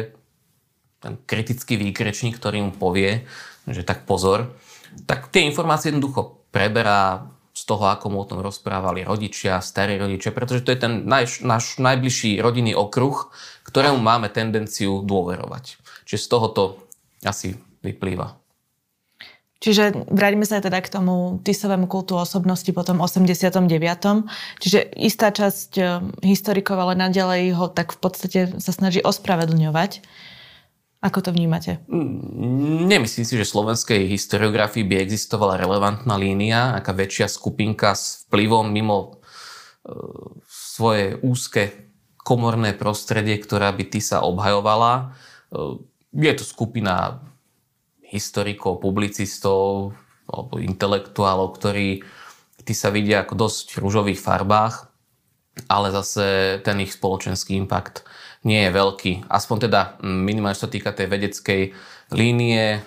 ten 1.00 1.16
kritický 1.24 1.80
výkrečník, 1.80 2.36
ktorý 2.36 2.68
mu 2.68 2.72
povie, 2.76 3.24
že 3.64 3.86
tak 3.86 4.04
pozor, 4.04 4.58
tak 5.06 5.30
tie 5.32 5.46
informácie 5.46 5.94
jednoducho 5.94 6.44
preberá 6.50 7.30
z 7.58 7.62
toho, 7.66 7.90
ako 7.90 8.06
mu 8.14 8.22
o 8.22 8.28
tom 8.28 8.38
rozprávali 8.38 9.02
rodičia, 9.02 9.58
starí 9.58 9.98
rodičia, 9.98 10.30
pretože 10.30 10.62
to 10.62 10.70
je 10.70 10.78
ten 10.78 11.02
náš, 11.10 11.42
náš 11.42 11.82
najbližší 11.82 12.38
rodinný 12.38 12.78
okruh, 12.78 13.34
ktorému 13.66 13.98
máme 13.98 14.30
tendenciu 14.30 15.02
dôverovať. 15.02 15.82
Čiže 16.06 16.22
z 16.22 16.28
toho 16.30 16.46
to 16.54 16.64
asi 17.26 17.58
vyplýva. 17.82 18.38
Čiže 19.58 20.06
vráťme 20.06 20.46
sa 20.46 20.62
teda 20.62 20.78
k 20.78 20.86
tomu 20.86 21.42
Tisovému 21.42 21.90
kultu 21.90 22.14
osobnosti 22.14 22.70
po 22.70 22.86
tom 22.86 23.02
89. 23.02 23.58
Čiže 24.62 24.78
istá 24.94 25.34
časť 25.34 25.70
eh, 25.82 25.98
historikov 26.22 26.78
ale 26.78 26.94
naďalej 26.94 27.58
ho 27.58 27.66
tak 27.66 27.90
v 27.90 27.98
podstate 27.98 28.40
sa 28.62 28.70
snaží 28.70 29.02
ospravedlňovať. 29.02 30.06
Ako 30.98 31.22
to 31.22 31.30
vnímate? 31.30 31.78
Mm, 31.86 32.90
nemyslím 32.90 33.22
si, 33.22 33.38
že 33.38 33.46
v 33.46 33.54
slovenskej 33.54 34.10
historiografii 34.10 34.82
by 34.82 34.98
existovala 34.98 35.54
relevantná 35.54 36.18
línia, 36.18 36.74
aká 36.74 36.90
väčšia 36.90 37.30
skupinka 37.30 37.94
s 37.94 38.26
vplyvom 38.26 38.66
mimo 38.66 38.98
e, 38.98 39.10
svoje 40.50 41.14
úzke 41.22 41.86
komorné 42.18 42.74
prostredie, 42.74 43.38
ktorá 43.38 43.70
by 43.70 43.84
ty 43.86 44.02
sa 44.02 44.26
obhajovala. 44.26 45.14
E, 45.54 45.86
je 46.18 46.32
to 46.34 46.42
skupina 46.42 47.22
historikov, 48.02 48.82
publicistov 48.82 49.94
alebo 50.26 50.58
intelektuálov, 50.58 51.54
ktorí 51.62 52.02
tí 52.66 52.74
sa 52.74 52.90
vidia 52.90 53.22
ako 53.22 53.48
dosť 53.48 53.78
rúžových 53.78 54.18
farbách, 54.18 54.90
ale 55.70 55.94
zase 55.94 56.58
ten 56.66 56.82
ich 56.82 56.90
spoločenský 56.90 57.54
impact 57.54 58.02
nie 58.46 58.66
je 58.66 58.70
veľký. 58.70 59.12
Aspoň 59.26 59.56
teda 59.70 59.80
minimálne, 60.02 60.54
čo 60.54 60.66
sa 60.66 60.74
týka 60.74 60.94
tej 60.94 61.10
vedeckej 61.10 61.62
línie. 62.14 62.82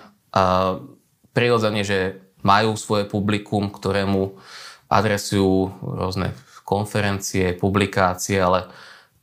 Prirodzene, 1.32 1.82
že 1.84 2.24
majú 2.42 2.76
svoje 2.80 3.06
publikum, 3.06 3.70
ktorému 3.70 4.36
adresujú 4.92 5.72
rôzne 5.82 6.36
konferencie, 6.68 7.56
publikácie, 7.56 8.40
ale 8.40 8.68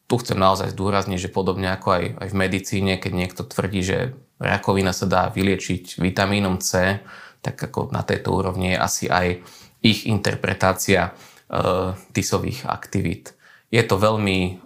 tu 0.08 0.16
chcem 0.16 0.40
naozaj 0.40 0.72
zdôrazniť, 0.72 1.28
že 1.28 1.34
podobne 1.34 1.68
ako 1.68 1.88
aj, 1.92 2.04
aj 2.24 2.28
v 2.32 2.38
medicíne, 2.40 2.92
keď 2.96 3.12
niekto 3.12 3.42
tvrdí, 3.44 3.84
že 3.84 3.98
rakovina 4.40 4.96
sa 4.96 5.04
dá 5.04 5.28
vyliečiť 5.28 6.00
vitamínom 6.00 6.60
C, 6.64 7.00
tak 7.44 7.60
ako 7.60 7.92
na 7.92 8.00
tejto 8.02 8.32
úrovni 8.32 8.72
je 8.72 8.78
asi 8.80 9.04
aj 9.12 9.44
ich 9.84 10.08
interpretácia 10.08 11.08
e, 11.08 11.92
tisových 12.16 12.66
aktivít. 12.66 13.36
Je 13.68 13.84
to 13.84 14.00
veľmi 14.00 14.64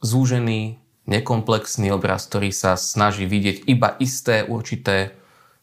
zúžený, 0.00 0.80
nekomplexný 1.08 1.88
obraz, 1.90 2.28
ktorý 2.28 2.52
sa 2.52 2.76
snaží 2.76 3.24
vidieť 3.24 3.64
iba 3.64 3.96
isté 3.96 4.44
určité 4.44 5.16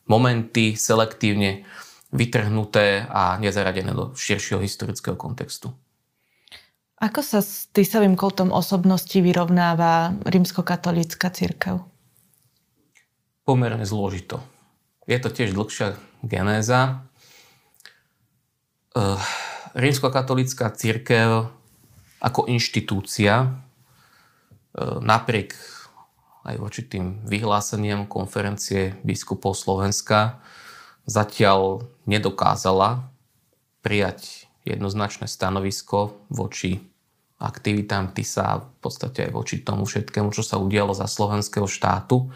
momenty 0.10 0.74
selektívne 0.74 1.64
vytrhnuté 2.10 3.06
a 3.06 3.38
nezaradené 3.38 3.94
do 3.94 4.12
širšieho 4.18 4.60
historického 4.60 5.14
kontextu. 5.14 5.70
Ako 6.96 7.22
sa 7.22 7.44
s 7.44 7.70
Tisovým 7.76 8.16
kultom 8.18 8.50
osobnosti 8.50 9.20
vyrovnáva 9.20 10.16
rímskokatolícka 10.26 11.28
církev? 11.30 11.84
Pomerne 13.46 13.86
zložito. 13.86 14.42
Je 15.06 15.20
to 15.22 15.30
tiež 15.30 15.54
dlhšia 15.54 16.00
genéza. 16.26 17.06
Uh, 18.96 19.20
rímskokatolická 19.76 20.72
církev 20.72 21.52
ako 22.24 22.48
inštitúcia 22.48 23.65
napriek 25.02 25.56
aj 26.46 26.56
určitým 26.62 27.26
vyhláseniam 27.26 28.06
konferencie 28.06 28.94
biskupov 29.02 29.58
Slovenska 29.58 30.44
zatiaľ 31.10 31.86
nedokázala 32.06 33.10
prijať 33.82 34.50
jednoznačné 34.66 35.30
stanovisko 35.30 36.26
voči 36.30 36.82
aktivitám 37.40 38.16
TISA 38.16 38.44
a 38.44 38.62
v 38.64 38.78
podstate 38.80 39.28
aj 39.28 39.32
voči 39.36 39.56
tomu 39.62 39.84
všetkému, 39.84 40.32
čo 40.32 40.42
sa 40.42 40.56
udialo 40.56 40.96
za 40.96 41.06
slovenského 41.06 41.68
štátu. 41.68 42.32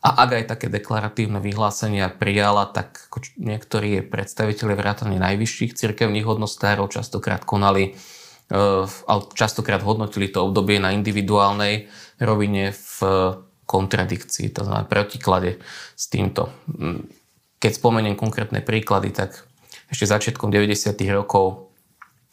A 0.00 0.24
ak 0.24 0.30
aj 0.32 0.44
také 0.56 0.66
deklaratívne 0.72 1.44
vyhlásenia 1.44 2.08
prijala, 2.08 2.64
tak 2.72 3.12
niektorí 3.36 4.00
predstaviteľe 4.00 4.72
vrátane 4.72 5.20
najvyšších 5.20 5.76
cirkevných 5.76 6.24
hodnostárov 6.24 6.88
častokrát 6.88 7.44
konali 7.44 7.94
ale 8.50 9.20
častokrát 9.34 9.82
hodnotili 9.82 10.26
to 10.26 10.50
obdobie 10.50 10.82
na 10.82 10.90
individuálnej 10.90 11.86
rovine 12.18 12.74
v 12.74 12.94
kontradikcii, 13.70 14.50
to 14.50 14.66
znamená 14.66 14.90
protiklade 14.90 15.62
s 15.94 16.10
týmto. 16.10 16.50
Mm, 16.66 17.06
keď 17.62 17.72
spomeniem 17.78 18.18
konkrétne 18.18 18.58
príklady, 18.66 19.14
tak 19.14 19.46
ešte 19.86 20.10
začiatkom 20.10 20.50
90. 20.50 20.90
rokov 21.14 21.70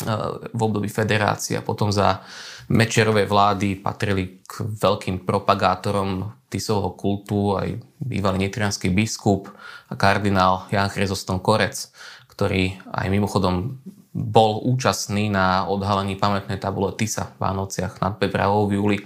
eh, 0.01 0.10
v 0.49 0.60
období 0.60 0.89
federácie 0.89 1.62
a 1.62 1.65
potom 1.65 1.93
za 1.93 2.25
Mečerovej 2.67 3.32
vlády 3.32 3.80
patrili 3.80 4.43
k 4.43 4.67
veľkým 4.67 5.23
propagátorom 5.23 6.36
Tisovho 6.51 6.99
kultu 6.99 7.56
aj 7.56 7.80
bývalý 7.95 8.43
nitrianský 8.43 8.91
biskup 8.91 9.47
a 9.88 9.95
kardinál 9.95 10.67
Jan 10.67 10.91
Chrezostom 10.91 11.39
Korec, 11.39 11.88
ktorý 12.27 12.75
aj 12.91 13.08
mimochodom 13.08 13.80
bol 14.17 14.65
účastný 14.65 15.30
na 15.30 15.69
odhalení 15.69 16.17
pamätnej 16.17 16.58
tabule 16.58 16.97
TISA 16.97 17.38
v 17.38 17.38
Vánociach 17.38 18.01
nad 18.01 18.17
Pepravou 18.17 18.65
v 18.65 18.82
júli 18.82 18.97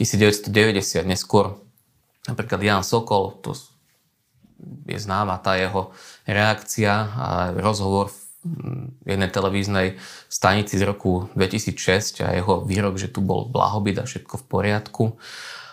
1990. 0.00 1.04
Neskôr 1.04 1.60
napríklad 2.24 2.64
Jan 2.64 2.80
Sokol, 2.80 3.36
to 3.44 3.52
je 4.88 4.96
známa 4.96 5.36
tá 5.44 5.60
jeho 5.60 5.92
reakcia 6.24 6.92
a 7.12 7.28
rozhovor 7.52 8.08
v 9.02 9.06
jednej 9.06 9.28
televíznej 9.28 9.88
stanici 10.30 10.78
z 10.78 10.86
roku 10.86 11.28
2006 11.34 12.22
a 12.24 12.32
jeho 12.32 12.62
výrok, 12.62 12.96
že 12.96 13.10
tu 13.10 13.20
bol 13.20 13.50
blahobyt 13.50 13.98
a 13.98 14.08
všetko 14.08 14.38
v 14.40 14.44
poriadku. 14.46 15.04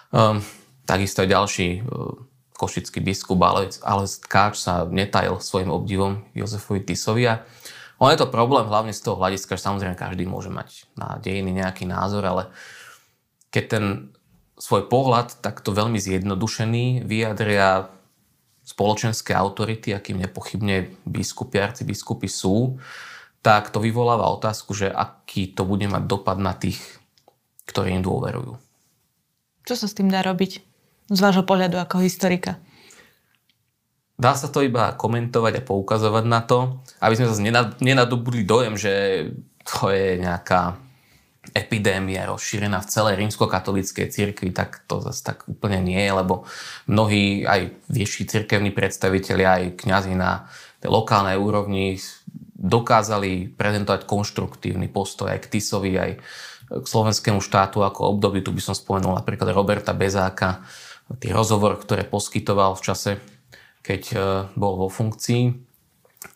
Um, 0.10 0.42
takisto 0.90 1.22
aj 1.22 1.30
ďalší 1.30 1.86
uh, 1.86 2.18
košický 2.58 3.00
biskup 3.02 3.38
Alois 3.46 4.14
Tkáč 4.26 4.58
sa 4.58 4.90
netajil 4.90 5.38
svojim 5.38 5.70
obdivom 5.70 6.26
Jozefovi 6.34 6.82
Tisovi 6.82 7.30
a 7.30 7.46
on 8.02 8.10
je 8.10 8.20
to 8.20 8.34
problém 8.34 8.66
hlavne 8.66 8.94
z 8.96 9.02
toho 9.04 9.20
hľadiska, 9.20 9.58
že 9.58 9.66
samozrejme 9.66 9.96
každý 9.98 10.26
môže 10.26 10.50
mať 10.50 10.90
na 10.98 11.18
dejiny 11.22 11.54
nejaký 11.64 11.86
názor, 11.86 12.26
ale 12.26 12.44
keď 13.54 13.64
ten 13.70 13.86
svoj 14.58 14.90
pohľad 14.90 15.44
takto 15.44 15.74
veľmi 15.74 15.98
zjednodušený 16.02 17.06
vyjadria 17.06 17.90
spoločenské 18.64 19.36
autority, 19.36 19.92
akým 19.92 20.24
nepochybne 20.24 20.96
biskupy, 21.04 21.60
arcibiskupy 21.60 22.32
sú, 22.32 22.80
tak 23.44 23.76
to 23.76 23.84
vyvoláva 23.84 24.32
otázku, 24.32 24.72
že 24.72 24.88
aký 24.88 25.52
to 25.52 25.68
bude 25.68 25.84
mať 25.92 26.04
dopad 26.08 26.40
na 26.40 26.56
tých, 26.56 26.80
ktorí 27.68 28.00
im 28.00 28.04
dôverujú. 28.04 28.56
Čo 29.68 29.76
sa 29.76 29.88
s 29.92 29.96
tým 29.96 30.08
dá 30.08 30.24
robiť 30.24 30.64
z 31.12 31.20
vášho 31.20 31.44
pohľadu 31.44 31.76
ako 31.76 32.00
historika? 32.00 32.56
Dá 34.24 34.40
sa 34.40 34.48
to 34.48 34.64
iba 34.64 34.96
komentovať 34.96 35.60
a 35.60 35.66
poukazovať 35.68 36.24
na 36.24 36.40
to, 36.48 36.80
aby 37.04 37.20
sme 37.20 37.28
zase 37.28 37.44
nenadobudli 37.84 38.48
dojem, 38.48 38.80
že 38.80 38.94
to 39.68 39.92
je 39.92 40.24
nejaká 40.24 40.80
epidémia 41.52 42.32
rozšírená 42.32 42.80
v 42.80 42.88
celej 42.88 43.20
rímskokatolíckej 43.20 44.08
cirkvi, 44.08 44.56
tak 44.56 44.88
to 44.88 45.04
zase 45.04 45.28
tak 45.28 45.44
úplne 45.52 45.84
nie 45.84 46.00
je, 46.00 46.12
lebo 46.16 46.48
mnohí 46.88 47.44
aj 47.44 47.84
vyšší 47.92 48.32
cirkevní 48.32 48.72
predstavitelia, 48.72 49.60
aj 49.60 49.84
kňazi 49.84 50.16
na 50.16 50.48
lokálnej 50.88 51.36
úrovni 51.36 52.00
dokázali 52.56 53.52
prezentovať 53.60 54.08
konštruktívny 54.08 54.88
postoj 54.88 55.36
aj 55.36 55.44
k 55.44 55.60
Tisovi, 55.60 56.00
aj 56.00 56.12
k 56.72 56.86
slovenskému 56.88 57.44
štátu 57.44 57.84
ako 57.84 58.16
období. 58.16 58.40
Tu 58.40 58.56
by 58.56 58.64
som 58.64 58.72
spomenul 58.72 59.20
napríklad 59.20 59.52
Roberta 59.52 59.92
Bezáka, 59.92 60.64
tých 61.20 61.36
rozhovor, 61.36 61.76
ktoré 61.76 62.08
poskytoval 62.08 62.80
v 62.80 62.86
čase 62.88 63.12
keď 63.84 64.02
e, 64.16 64.18
bol 64.56 64.80
vo 64.80 64.88
funkcii. 64.88 65.52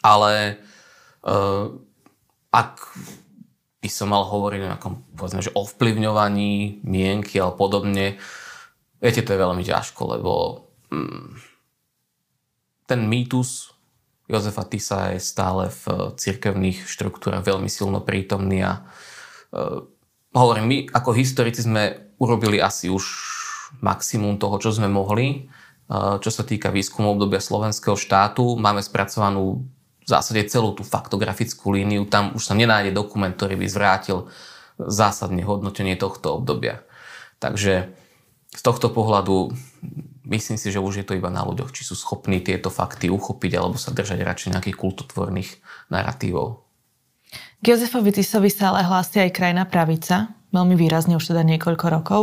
Ale 0.04 0.34
e, 0.52 0.56
ak 2.52 2.74
by 3.80 3.90
som 3.90 4.12
mal 4.12 4.28
hovoriť 4.28 4.60
o 4.62 4.70
nejakom, 4.76 4.94
povedzme, 5.16 5.40
že 5.40 5.56
ovplyvňovaní 5.56 6.84
mienky 6.84 7.40
alebo 7.40 7.72
podobne, 7.72 8.20
viete, 9.00 9.24
to 9.24 9.32
je 9.32 9.44
veľmi 9.44 9.64
ťažko, 9.64 10.02
lebo 10.20 10.32
mm, 10.92 11.28
ten 12.84 13.00
mýtus 13.08 13.72
Jozefa 14.28 14.68
Tisa 14.68 15.16
je 15.16 15.24
stále 15.24 15.72
v 15.72 16.12
cirkevných 16.20 16.84
štruktúrach 16.84 17.48
veľmi 17.48 17.72
silno 17.72 18.04
prítomný 18.04 18.60
a 18.60 18.84
uh, 18.84 19.80
hovorím, 20.36 20.66
my 20.68 20.78
ako 20.92 21.16
historici 21.16 21.64
sme 21.64 22.12
urobili 22.20 22.60
asi 22.60 22.92
už 22.92 23.08
maximum 23.80 24.36
toho, 24.36 24.60
čo 24.60 24.76
sme 24.76 24.92
mohli 24.92 25.48
čo 25.95 26.30
sa 26.30 26.43
týka 26.43 26.67
výskumu 26.67 27.15
obdobia 27.15 27.39
slovenského 27.39 27.95
štátu. 27.95 28.60
Máme 28.60 28.84
spracovanú 28.84 29.63
v 30.04 30.08
zásade 30.08 30.43
celú 30.47 30.76
tú 30.76 30.84
faktografickú 30.84 31.71
líniu. 31.71 32.08
Tam 32.08 32.36
už 32.36 32.43
sa 32.43 32.56
nenájde 32.56 32.91
dokument, 32.91 33.32
ktorý 33.32 33.56
by 33.56 33.67
zvrátil 33.67 34.28
zásadne 34.80 35.43
hodnotenie 35.47 35.95
tohto 35.95 36.39
obdobia. 36.39 36.84
Takže 37.39 37.91
z 38.52 38.62
tohto 38.63 38.91
pohľadu 38.91 39.52
myslím 40.28 40.58
si, 40.60 40.71
že 40.71 40.84
už 40.84 41.04
je 41.04 41.06
to 41.08 41.15
iba 41.15 41.32
na 41.32 41.43
ľuďoch, 41.47 41.71
či 41.71 41.88
sú 41.88 41.95
schopní 41.95 42.43
tieto 42.43 42.67
fakty 42.67 43.08
uchopiť 43.08 43.52
alebo 43.56 43.80
sa 43.80 43.95
držať 43.95 44.19
radšej 44.23 44.52
nejakých 44.56 44.78
kultotvorných 44.80 45.50
narratívov. 45.88 46.67
K 47.63 47.65
Jozefovi 47.73 48.12
Tisovi 48.13 48.52
sa 48.52 48.76
ale 48.76 48.86
hlási 48.86 49.23
aj 49.23 49.36
krajná 49.36 49.65
pravica, 49.65 50.36
veľmi 50.52 50.76
výrazne 50.78 51.17
už 51.17 51.34
teda 51.34 51.43
niekoľko 51.47 51.86
rokov. 51.89 52.21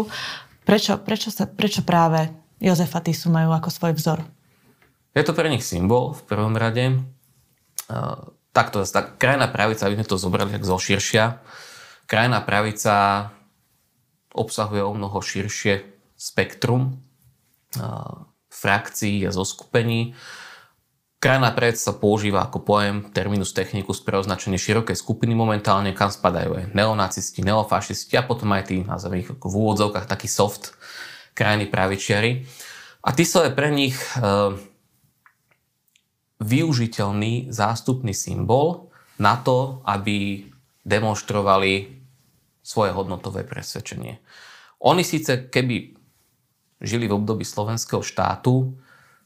Prečo, 0.64 0.96
prečo, 0.96 1.29
sa, 1.29 1.44
prečo 1.44 1.85
práve 1.85 2.33
Jozefa 2.64 3.05
Tisu 3.05 3.29
majú 3.29 3.53
ako 3.53 3.68
svoj 3.68 3.92
vzor? 3.92 4.24
Je 5.12 5.20
to 5.20 5.37
pre 5.37 5.53
nich 5.53 5.61
symbol 5.61 6.16
v 6.16 6.22
prvom 6.24 6.57
rade. 6.57 7.05
Takto, 8.57 8.81
tak 8.88 9.20
krajná 9.20 9.53
pravica, 9.53 9.85
aby 9.85 10.00
sme 10.00 10.09
to 10.09 10.16
zobrali 10.16 10.57
tak 10.57 10.64
zo 10.64 10.81
širšia, 10.81 11.44
krajná 12.09 12.40
pravica 12.40 13.29
obsahuje 14.33 14.81
o 14.81 14.96
mnoho 14.96 15.20
širšie 15.20 15.85
spektrum. 16.16 16.98
Frakcií 18.48 19.27
a 19.27 19.35
zoskupení. 19.35 20.14
Krajná 21.18 21.50
pred 21.57 21.74
sa 21.74 21.90
používa 21.90 22.46
ako 22.46 22.62
pojem 22.62 23.11
terminus 23.11 23.50
technicus 23.50 23.98
pre 23.98 24.20
označenie 24.20 24.61
širokej 24.61 24.94
skupiny 24.94 25.35
momentálne, 25.35 25.90
kam 25.90 26.12
spadajú 26.12 26.55
aj 26.55 26.64
neonacisti, 26.77 27.42
neofašisti 27.42 28.14
a 28.14 28.22
potom 28.22 28.55
aj 28.55 28.70
tí, 28.70 28.87
nazveme 28.87 29.24
ich 29.24 29.31
v 29.33 29.40
úvodzovkách, 29.42 30.07
taký 30.07 30.31
soft 30.31 30.77
krajní 31.35 31.66
pravičiari. 31.66 32.47
A 33.05 33.12
Tiso 33.12 33.44
je 33.44 33.53
pre 33.53 33.68
nich 33.68 33.99
e, 34.16 34.25
využiteľný 36.40 37.53
zástupný 37.53 38.16
symbol 38.16 38.88
na 39.20 39.37
to, 39.37 39.85
aby 39.85 40.49
demonstrovali 40.87 42.01
svoje 42.64 42.90
hodnotové 42.97 43.44
presvedčenie. 43.44 44.25
Oni 44.81 45.05
síce, 45.05 45.53
keby 45.53 45.97
žili 46.81 47.09
v 47.09 47.16
období 47.16 47.44
slovenského 47.44 48.01
štátu, 48.01 48.77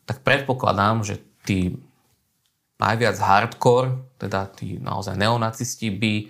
tak 0.06 0.26
predpokladám, 0.26 1.06
že 1.06 1.22
tí 1.46 1.78
najviac 2.78 3.18
hardcore, 3.18 4.18
teda 4.18 4.50
tí 4.54 4.78
naozaj 4.78 5.18
neonacisti, 5.18 5.90
by 5.90 6.12
e, 6.18 6.26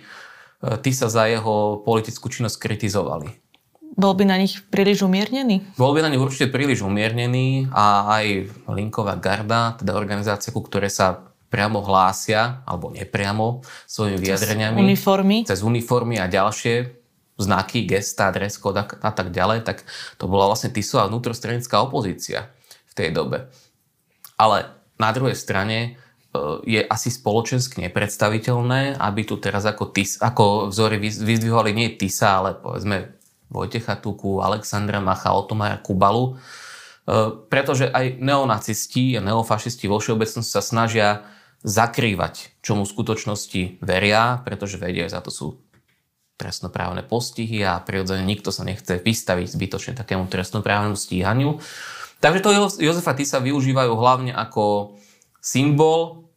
tí 0.81 0.91
sa 0.93 1.07
za 1.07 1.29
jeho 1.29 1.81
politickú 1.85 2.29
činnosť 2.29 2.57
kritizovali. 2.57 3.48
Bol 3.97 4.13
by 4.15 4.23
na 4.29 4.37
nich 4.37 4.61
príliš 4.69 5.01
umiernený? 5.01 5.75
Bol 5.75 5.97
by 5.97 6.05
na 6.05 6.09
nich 6.13 6.21
určite 6.21 6.51
príliš 6.53 6.85
umiernený 6.85 7.73
a 7.73 8.17
aj 8.21 8.25
Linková 8.69 9.17
garda, 9.17 9.75
teda 9.79 9.97
organizácia, 9.97 10.53
ku 10.53 10.61
ktoré 10.61 10.87
sa 10.91 11.29
priamo 11.49 11.81
hlásia, 11.81 12.61
alebo 12.63 12.93
nepriamo, 12.93 13.65
svojimi 13.89 14.21
vyjadreniami. 14.21 14.77
Cez 14.77 14.85
uniformy. 14.85 15.37
Cez 15.49 15.59
uniformy 15.65 16.15
a 16.21 16.29
ďalšie 16.29 16.99
znaky, 17.39 17.87
gesta, 17.87 18.29
dress 18.29 18.59
code 18.59 18.83
a, 18.83 19.11
tak 19.11 19.31
ďalej, 19.31 19.65
tak 19.65 19.87
to 20.19 20.27
bola 20.27 20.51
vlastne 20.51 20.69
Tisová 20.69 21.07
vnútrostranická 21.07 21.79
opozícia 21.81 22.51
v 22.91 22.93
tej 22.93 23.09
dobe. 23.15 23.47
Ale 24.35 24.75
na 24.99 25.09
druhej 25.15 25.39
strane 25.39 25.77
e, 25.79 25.89
je 26.67 26.81
asi 26.83 27.09
spoločensky 27.09 27.79
nepredstaviteľné, 27.87 28.99
aby 28.99 29.21
tu 29.23 29.39
teraz 29.39 29.63
ako, 29.63 29.89
tis, 29.95 30.19
ako 30.19 30.67
vzory 30.69 30.99
vyzdvihovali 30.99 31.71
nie 31.71 31.95
Tisa, 31.95 32.43
ale 32.43 32.59
povedzme 32.59 33.18
Vojtecha 33.49 33.97
Tuku, 33.97 34.39
Alexandra 34.39 35.01
Macha, 35.01 35.33
Otomara 35.33 35.81
Kubalu, 35.81 36.33
e, 36.33 37.43
pretože 37.49 37.89
aj 37.89 38.21
neonacisti 38.21 39.17
a 39.17 39.25
neofašisti 39.25 39.89
vo 39.89 39.97
všeobecnosti 39.97 40.53
sa 40.53 40.61
snažia 40.61 41.25
zakrývať, 41.65 42.55
čomu 42.63 42.87
v 42.87 42.93
skutočnosti 42.93 43.83
veria, 43.83 44.39
pretože 44.47 44.79
vedia, 44.79 45.11
za 45.11 45.19
to 45.19 45.33
sú 45.33 45.47
trestnoprávne 46.39 47.03
postihy 47.03 47.67
a 47.67 47.83
prirodzene 47.83 48.23
nikto 48.23 48.55
sa 48.55 48.63
nechce 48.63 49.03
vystaviť 49.03 49.47
zbytočne 49.51 49.93
takému 49.99 50.31
trestnoprávnemu 50.31 50.95
stíhaniu. 50.95 51.59
Takže 52.23 52.39
to 52.39 52.79
Jozefa 52.79 53.11
Tisa 53.11 53.43
využívajú 53.43 53.91
hlavne 53.91 54.31
ako 54.31 54.95
symbol 55.43 56.31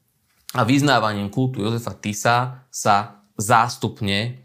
a 0.59 0.66
vyznávaním 0.66 1.31
kultu 1.31 1.62
Jozefa 1.62 1.94
Tisa 1.94 2.66
sa 2.66 3.22
zástupne 3.38 4.42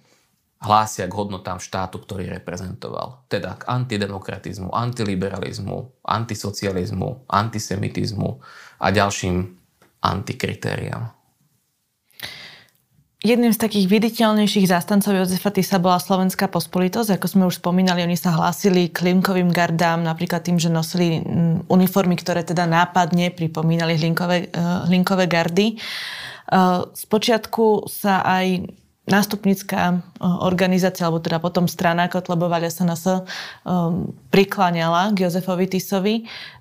hlásia 0.57 1.05
k 1.05 1.13
hodnotám 1.13 1.61
štátu, 1.61 2.01
ktorý 2.01 2.33
reprezentoval. 2.41 3.25
Teda 3.29 3.57
k 3.57 3.69
antidemokratizmu, 3.69 4.73
antiliberalizmu, 4.73 6.01
antisocializmu, 6.01 7.29
antisemitizmu 7.29 8.29
a 8.81 8.87
ďalším 8.89 9.53
antikritériám. 10.01 11.17
Jedným 13.17 13.49
z 13.49 13.59
takých 13.59 13.89
viditeľnejších 13.89 14.69
zástancov 14.69 15.11
Jozefa 15.11 15.49
Tisa 15.49 15.81
bola 15.81 15.97
slovenská 15.97 16.53
pospolitosť. 16.53 17.17
Ako 17.17 17.27
sme 17.27 17.43
už 17.49 17.57
spomínali, 17.59 18.05
oni 18.05 18.13
sa 18.13 18.29
hlásili 18.29 18.93
k 18.93 19.03
Hlinkovým 19.03 19.49
gardám, 19.49 20.05
napríklad 20.05 20.45
tým, 20.45 20.61
že 20.61 20.69
nosili 20.69 21.25
mm, 21.25 21.65
uniformy, 21.65 22.13
ktoré 22.13 22.45
teda 22.45 22.69
nápadne 22.69 23.33
pripomínali 23.33 23.97
Hlinkové, 23.97 24.53
uh, 24.53 24.85
Hlinkové 24.85 25.25
gardy. 25.25 25.81
Spočiatku 26.95 27.91
sa 27.91 28.23
aj 28.23 28.71
nástupnická 29.07 30.03
organizácia, 30.19 31.07
alebo 31.07 31.23
teda 31.23 31.39
potom 31.39 31.65
strana 31.65 32.11
Kotlebova 32.11 32.59
SNS 32.59 33.03
um, 33.07 34.11
prikláňala 34.29 35.15
k 35.15 35.23
Jozefovi 35.25 35.65
Tisovi. 35.71 36.15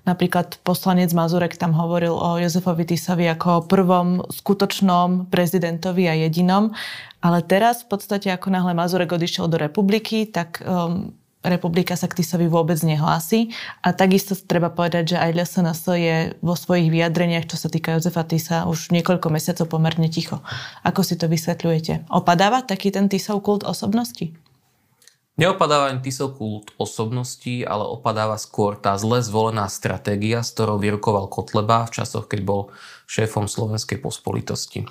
Napríklad 0.07 0.63
poslanec 0.63 1.11
Mazurek 1.11 1.59
tam 1.59 1.75
hovoril 1.75 2.15
o 2.15 2.39
Jozefovi 2.39 2.87
Tisovi 2.87 3.27
ako 3.27 3.67
prvom 3.67 4.23
skutočnom 4.31 5.27
prezidentovi 5.27 6.07
a 6.07 6.15
jedinom. 6.15 6.71
Ale 7.19 7.43
teraz 7.43 7.83
v 7.83 7.99
podstate, 7.99 8.31
ako 8.31 8.47
náhle 8.47 8.71
Mazurek 8.71 9.11
odišiel 9.11 9.51
do 9.51 9.59
republiky, 9.59 10.23
tak 10.23 10.63
um, 10.63 11.11
republika 11.47 11.95
sa 11.95 12.11
k 12.11 12.19
Tisovi 12.21 12.51
vôbec 12.51 12.77
nehlási. 12.83 13.51
A 13.81 13.95
takisto 13.95 14.35
treba 14.35 14.69
povedať, 14.69 15.15
že 15.15 15.17
aj 15.17 15.33
LSNS 15.33 15.81
je 15.97 16.15
vo 16.43 16.55
svojich 16.55 16.91
vyjadreniach, 16.91 17.47
čo 17.47 17.57
sa 17.57 17.71
týka 17.71 17.95
Jozefa 17.97 18.27
Tisa, 18.27 18.67
už 18.67 18.91
niekoľko 18.91 19.27
mesiacov 19.31 19.71
pomerne 19.71 20.11
ticho. 20.11 20.43
Ako 20.83 21.01
si 21.01 21.15
to 21.15 21.31
vysvetľujete? 21.31 22.11
Opadáva 22.11 22.61
taký 22.61 22.91
ten 22.91 23.07
Tisov 23.07 23.41
kult 23.41 23.63
osobnosti? 23.63 24.35
Neopadáva 25.37 25.93
ani 25.93 26.01
Tisov 26.01 26.41
kult 26.41 26.73
osobnosti, 26.81 27.61
ale 27.61 27.85
opadáva 27.85 28.41
skôr 28.41 28.73
tá 28.73 28.97
zle 28.97 29.21
zvolená 29.21 29.69
stratégia, 29.69 30.41
s 30.41 30.49
ktorou 30.57 30.81
vyrukoval 30.81 31.29
Kotleba 31.29 31.85
v 31.85 32.01
časoch, 32.01 32.25
keď 32.25 32.41
bol 32.41 32.61
šéfom 33.05 33.45
Slovenskej 33.45 34.01
pospolitosti. 34.01 34.89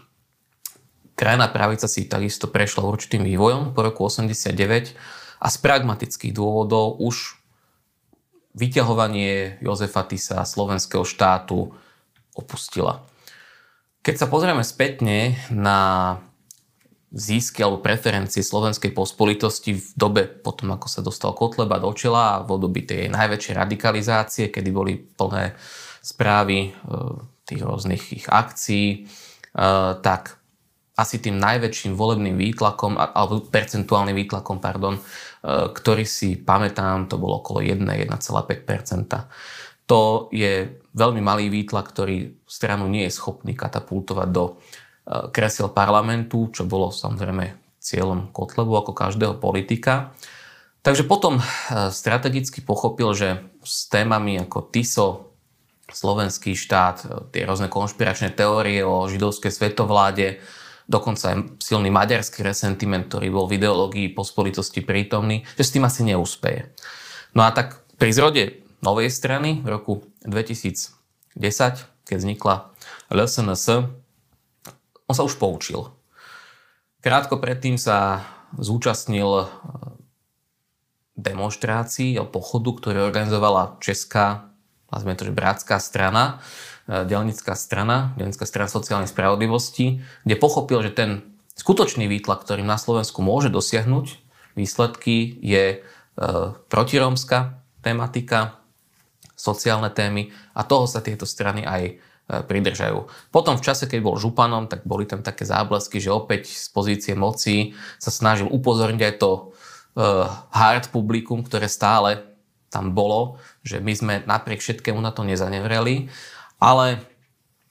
Krajná 1.17 1.49
pravica 1.49 1.89
si 1.91 2.07
takisto 2.07 2.47
prešla 2.47 2.85
určitým 2.87 3.25
vývojom 3.25 3.75
po 3.75 3.81
roku 3.83 4.07
89 4.07 4.95
a 5.41 5.47
z 5.53 5.57
pragmatických 5.61 6.33
dôvodov 6.33 7.01
už 7.01 7.37
vyťahovanie 8.57 9.61
Jozefa 9.61 10.09
Tisa 10.09 10.41
slovenského 10.49 11.05
štátu 11.05 11.77
opustila. 12.33 13.05
Keď 14.01 14.15
sa 14.23 14.27
pozrieme 14.31 14.65
spätne 14.65 15.37
na 15.53 16.21
získy 17.17 17.65
alebo 17.65 17.81
preferencie 17.81 18.45
slovenskej 18.45 18.93
pospolitosti 18.93 19.79
v 19.79 19.89
dobe 19.97 20.23
potom, 20.29 20.75
ako 20.77 20.87
sa 20.91 21.01
dostal 21.01 21.33
Kotleba 21.33 21.81
do 21.81 21.91
čela 21.97 22.39
a 22.39 22.43
v 22.45 22.61
období 22.61 22.85
tej 22.85 23.09
najväčšej 23.09 23.55
radikalizácie, 23.57 24.45
kedy 24.53 24.71
boli 24.75 25.01
plné 25.01 25.57
správy 26.05 26.71
e, 26.71 26.81
tých 27.49 27.63
rôznych 27.63 28.03
ich 28.15 28.27
akcií, 28.29 28.87
e, 28.93 28.99
tak 30.05 30.36
asi 30.97 31.21
tým 31.21 31.37
najväčším 31.37 31.93
volebným 31.93 32.41
výtlakom, 32.41 32.97
alebo 32.97 33.45
percentuálnym 33.45 34.17
výtlakom, 34.17 34.57
pardon, 34.65 34.97
e, 34.97 35.01
ktorý 35.77 36.09
si 36.09 36.41
pamätám, 36.41 37.05
to 37.05 37.21
bolo 37.21 37.45
okolo 37.45 37.61
1-1,5%. 37.61 39.29
To 39.87 40.33
je 40.33 40.81
veľmi 40.97 41.21
malý 41.21 41.53
výtlak, 41.53 41.93
ktorý 41.93 42.41
stranu 42.49 42.89
nie 42.89 43.07
je 43.07 43.13
schopný 43.13 43.53
katapultovať 43.53 44.29
do 44.33 44.45
e, 44.49 44.53
kresiel 45.31 45.69
parlamentu, 45.69 46.49
čo 46.49 46.65
bolo 46.65 46.89
samozrejme 46.89 47.77
cieľom 47.77 48.33
Kotlebu 48.33 48.73
ako 48.81 48.93
každého 48.97 49.37
politika. 49.37 50.17
Takže 50.81 51.05
potom 51.05 51.39
e, 51.39 51.43
strategicky 51.93 52.65
pochopil, 52.65 53.13
že 53.13 53.45
s 53.61 53.93
témami 53.93 54.41
ako 54.41 54.73
TISO, 54.73 55.29
slovenský 55.87 56.59
štát, 56.59 57.31
tie 57.31 57.47
rôzne 57.47 57.71
konšpiračné 57.71 58.35
teórie 58.35 58.83
o 58.83 59.07
židovskej 59.07 59.55
svetovláde, 59.55 60.43
dokonca 60.87 61.35
aj 61.35 61.59
silný 61.59 61.91
maďarský 61.91 62.47
resentiment, 62.47 63.07
ktorý 63.11 63.29
bol 63.31 63.47
v 63.51 63.59
ideológii 63.59 64.15
pospolitosti 64.15 64.83
prítomný, 64.87 65.43
že 65.59 65.67
s 65.67 65.75
tým 65.75 65.85
asi 65.85 66.07
neúspeje. 66.07 66.71
No 67.35 67.43
a 67.43 67.51
tak 67.51 67.83
pri 67.99 68.15
zrode 68.15 68.63
novej 68.81 69.11
strany 69.11 69.61
v 69.61 69.69
roku 69.69 69.93
2010, 70.23 70.95
keď 72.07 72.17
vznikla 72.17 72.71
LSNS, 73.11 73.67
on 75.07 75.15
sa 75.15 75.23
už 75.27 75.39
poučil. 75.39 75.91
Krátko 77.03 77.39
predtým 77.39 77.79
sa 77.79 78.27
zúčastnil 78.59 79.47
demonstrácií 81.17 82.15
a 82.19 82.27
pochodu, 82.27 82.71
ktorý 82.79 82.99
organizovala 83.07 83.79
Česká, 83.83 84.51
nazvime 84.91 85.19
to, 85.19 85.27
že 85.27 85.35
bratská 85.35 85.79
strana, 85.81 86.43
E, 86.87 87.03
delnická 87.03 87.59
strana, 87.59 88.15
delnická 88.15 88.47
strana 88.47 88.71
sociálnej 88.71 89.11
spravodlivosti, 89.11 90.07
kde 90.23 90.37
pochopil, 90.39 90.87
že 90.87 90.95
ten 90.95 91.11
skutočný 91.59 92.07
výtlak, 92.07 92.47
ktorý 92.47 92.63
na 92.63 92.79
Slovensku 92.79 93.27
môže 93.27 93.51
dosiahnuť 93.51 94.23
výsledky, 94.55 95.35
je 95.43 95.65
e, 95.75 95.79
protirómska 96.71 97.59
tematika, 97.83 98.63
sociálne 99.35 99.91
témy 99.91 100.31
a 100.55 100.63
toho 100.63 100.87
sa 100.87 101.03
tieto 101.03 101.27
strany 101.27 101.67
aj 101.67 101.83
e, 101.91 101.95
pridržajú. 102.47 103.11
Potom 103.35 103.59
v 103.59 103.67
čase, 103.67 103.91
keď 103.91 104.07
bol 104.07 104.23
županom, 104.23 104.71
tak 104.71 104.87
boli 104.87 105.11
tam 105.11 105.27
také 105.27 105.43
záblesky, 105.43 105.99
že 105.99 106.15
opäť 106.15 106.55
z 106.55 106.71
pozície 106.71 107.19
moci 107.19 107.75
sa 107.99 108.15
snažil 108.15 108.47
upozorniť 108.47 109.03
aj 109.03 109.15
to 109.19 109.31
hard 110.53 110.93
publikum, 110.93 111.41
ktoré 111.41 111.73
stále 111.73 112.21
tam 112.69 112.93
bolo, 112.93 113.41
že 113.65 113.81
my 113.81 113.93
sme 113.97 114.15
napriek 114.29 114.61
všetkému 114.61 115.01
na 115.01 115.09
to 115.09 115.25
nezanevreli 115.25 116.13
ale 116.61 117.03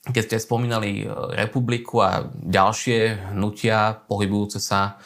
keď 0.06 0.22
ste 0.22 0.38
spomínali 0.38 1.02
e, 1.02 1.06
republiku 1.34 2.02
a 2.06 2.30
ďalšie 2.30 3.34
hnutia 3.34 4.06
pohybujúce 4.06 4.62
sa 4.62 5.02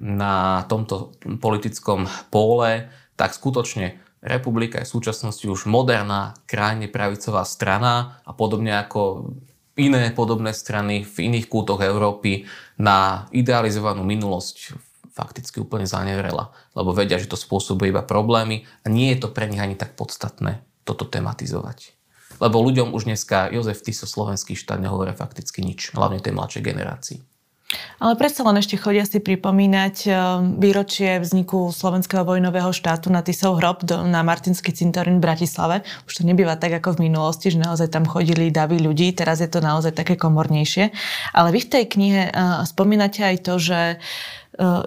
na 0.00 0.64
tomto 0.66 1.14
politickom 1.38 2.08
póle, 2.32 2.88
tak 3.14 3.36
skutočne 3.36 4.00
republika 4.24 4.80
je 4.80 4.88
v 4.88 4.94
súčasnosti 4.96 5.44
už 5.44 5.68
moderná, 5.68 6.34
krajne 6.48 6.88
pravicová 6.88 7.44
strana 7.44 8.20
a 8.24 8.32
podobne 8.32 8.74
ako 8.80 9.32
iné 9.76 10.12
podobné 10.12 10.52
strany 10.52 11.04
v 11.04 11.16
iných 11.30 11.46
kútoch 11.48 11.80
Európy 11.80 12.44
na 12.76 13.28
idealizovanú 13.32 14.04
minulosť 14.04 14.76
fakticky 15.10 15.60
úplne 15.60 15.84
zanevrela, 15.84 16.52
lebo 16.72 16.96
vedia, 16.96 17.20
že 17.20 17.28
to 17.28 17.36
spôsobuje 17.36 17.92
iba 17.92 18.04
problémy 18.04 18.64
a 18.84 18.86
nie 18.88 19.12
je 19.12 19.26
to 19.26 19.28
pre 19.32 19.48
nich 19.48 19.60
ani 19.60 19.76
tak 19.76 19.96
podstatné 19.96 20.64
toto 20.84 21.04
tematizovať. 21.04 21.99
Lebo 22.40 22.64
ľuďom 22.64 22.96
už 22.96 23.04
dneska 23.04 23.52
Jozef 23.52 23.84
Tiso, 23.84 24.08
slovenský 24.08 24.56
štát, 24.56 24.80
nehovorí 24.80 25.12
fakticky 25.12 25.60
nič, 25.60 25.92
hlavne 25.92 26.18
tej 26.18 26.32
mladšej 26.32 26.62
generácii. 26.64 27.20
Ale 28.02 28.18
predsa 28.18 28.42
len 28.42 28.58
ešte 28.58 28.74
chodia 28.74 29.06
si 29.06 29.22
pripomínať 29.22 29.96
eh, 30.10 30.14
výročie 30.58 31.22
vzniku 31.22 31.70
slovenského 31.70 32.26
vojnového 32.26 32.74
štátu 32.74 33.14
na 33.14 33.22
Tisov 33.22 33.62
hrob 33.62 33.86
na 33.86 34.26
Martinský 34.26 34.74
cintorín 34.74 35.22
v 35.22 35.30
Bratislave. 35.30 35.86
Už 36.10 36.18
to 36.18 36.22
nebýva 36.26 36.58
tak 36.58 36.74
ako 36.82 36.98
v 36.98 37.06
minulosti, 37.06 37.54
že 37.54 37.62
naozaj 37.62 37.94
tam 37.94 38.10
chodili 38.10 38.50
davy 38.50 38.82
ľudí, 38.82 39.14
teraz 39.14 39.38
je 39.38 39.46
to 39.46 39.62
naozaj 39.62 39.94
také 39.94 40.18
komornejšie. 40.18 40.90
Ale 41.30 41.54
vy 41.54 41.62
v 41.62 41.70
tej 41.70 41.84
knihe 41.86 42.22
uh, 42.34 42.66
spomínate 42.66 43.22
aj 43.22 43.36
to, 43.46 43.54
že 43.62 43.80
uh, 43.94 44.39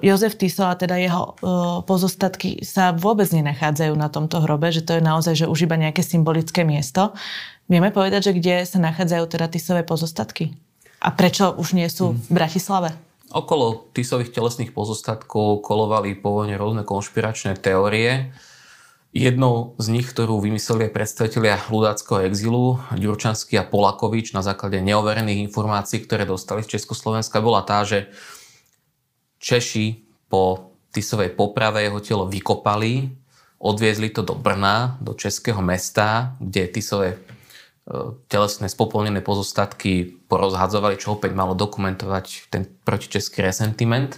Jozef 0.06 0.38
Tiso 0.38 0.70
a 0.70 0.78
teda 0.78 1.02
jeho 1.02 1.34
uh, 1.34 1.82
pozostatky 1.82 2.62
sa 2.62 2.94
vôbec 2.94 3.26
nenachádzajú 3.34 3.98
na 3.98 4.06
tomto 4.06 4.46
hrobe, 4.46 4.70
že 4.70 4.86
to 4.86 4.98
je 4.98 5.02
naozaj 5.02 5.34
že 5.34 5.50
už 5.50 5.66
iba 5.66 5.82
nejaké 5.82 6.06
symbolické 6.06 6.62
miesto. 6.62 7.18
Vieme 7.66 7.90
povedať, 7.90 8.30
že 8.30 8.38
kde 8.38 8.70
sa 8.70 8.78
nachádzajú 8.78 9.26
teda 9.34 9.50
Tisové 9.50 9.82
pozostatky? 9.82 10.54
A 11.02 11.10
prečo 11.10 11.58
už 11.58 11.74
nie 11.74 11.90
sú 11.90 12.14
v 12.14 12.30
Bratislave? 12.30 12.94
Okolo 13.34 13.90
Tisových 13.98 14.30
telesných 14.30 14.78
pozostatkov 14.78 15.66
kolovali 15.66 16.14
po 16.14 16.38
vojne 16.38 16.54
rôzne 16.54 16.86
konšpiračné 16.86 17.58
teórie. 17.58 18.30
Jednou 19.10 19.74
z 19.82 19.90
nich, 19.94 20.06
ktorú 20.10 20.38
vymysleli 20.42 20.90
predstavitelia 20.94 21.58
ľudáckého 21.70 22.30
exilu, 22.30 22.78
Ďurčanský 22.94 23.58
a 23.58 23.66
Polakovič 23.66 24.38
na 24.38 24.46
základe 24.46 24.82
neoverených 24.82 25.50
informácií, 25.50 26.06
ktoré 26.06 26.30
dostali 26.30 26.62
z 26.62 26.78
Československa, 26.78 27.42
bola 27.42 27.66
tá, 27.66 27.86
že 27.86 28.10
Češi 29.44 30.00
po 30.32 30.72
Tisovej 30.96 31.36
poprave 31.36 31.84
jeho 31.84 32.00
telo 32.00 32.24
vykopali, 32.32 33.12
odviezli 33.60 34.16
to 34.16 34.24
do 34.24 34.40
Brna, 34.40 34.96
do 35.04 35.12
českého 35.12 35.60
mesta, 35.60 36.38
kde 36.40 36.72
Tisové 36.72 37.20
telesné 38.32 38.72
spopolnené 38.72 39.20
pozostatky 39.20 40.24
porozhadzovali, 40.32 40.96
čo 40.96 41.20
opäť 41.20 41.36
malo 41.36 41.52
dokumentovať 41.52 42.48
ten 42.48 42.64
protičeský 42.88 43.44
resentiment. 43.44 44.16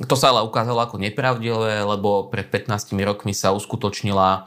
To 0.00 0.14
sa 0.16 0.26
ale 0.28 0.44
ukázalo 0.44 0.84
ako 0.84 1.00
nepravdivé, 1.00 1.80
lebo 1.80 2.28
pred 2.28 2.44
15 2.52 2.92
rokmi 3.00 3.32
sa 3.32 3.56
uskutočnila 3.56 4.28
e, 4.32 4.40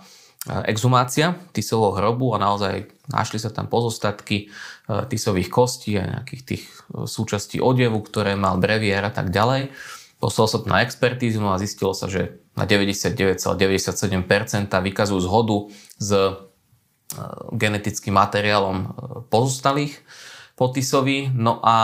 exhumácia 0.68 1.40
Tisovho 1.56 1.96
hrobu 1.96 2.36
a 2.36 2.42
naozaj 2.42 2.92
našli 3.08 3.40
sa 3.40 3.48
tam 3.48 3.72
pozostatky 3.72 4.48
e, 4.48 5.08
Tisových 5.08 5.48
kostí 5.48 5.96
a 5.96 6.20
nejakých 6.20 6.44
tých 6.44 6.64
e, 6.68 7.08
súčastí 7.08 7.64
odevu, 7.64 8.04
ktoré 8.04 8.36
mal 8.36 8.60
brevier 8.60 9.08
a 9.08 9.12
tak 9.14 9.32
ďalej. 9.32 9.72
Poslal 10.20 10.48
sa 10.48 10.60
to 10.60 10.68
na 10.68 10.84
expertízu 10.84 11.44
a 11.48 11.60
zistilo 11.60 11.96
sa, 11.96 12.12
že 12.12 12.44
na 12.56 12.64
99,97% 12.68 14.24
vykazujú 14.72 15.20
zhodu 15.20 15.58
s 16.00 16.10
Eh, 17.14 17.22
genetickým 17.54 18.18
materiálom 18.18 18.90
pozostalých 19.30 20.02
potisovi. 20.58 21.30
No 21.30 21.62
a 21.62 21.76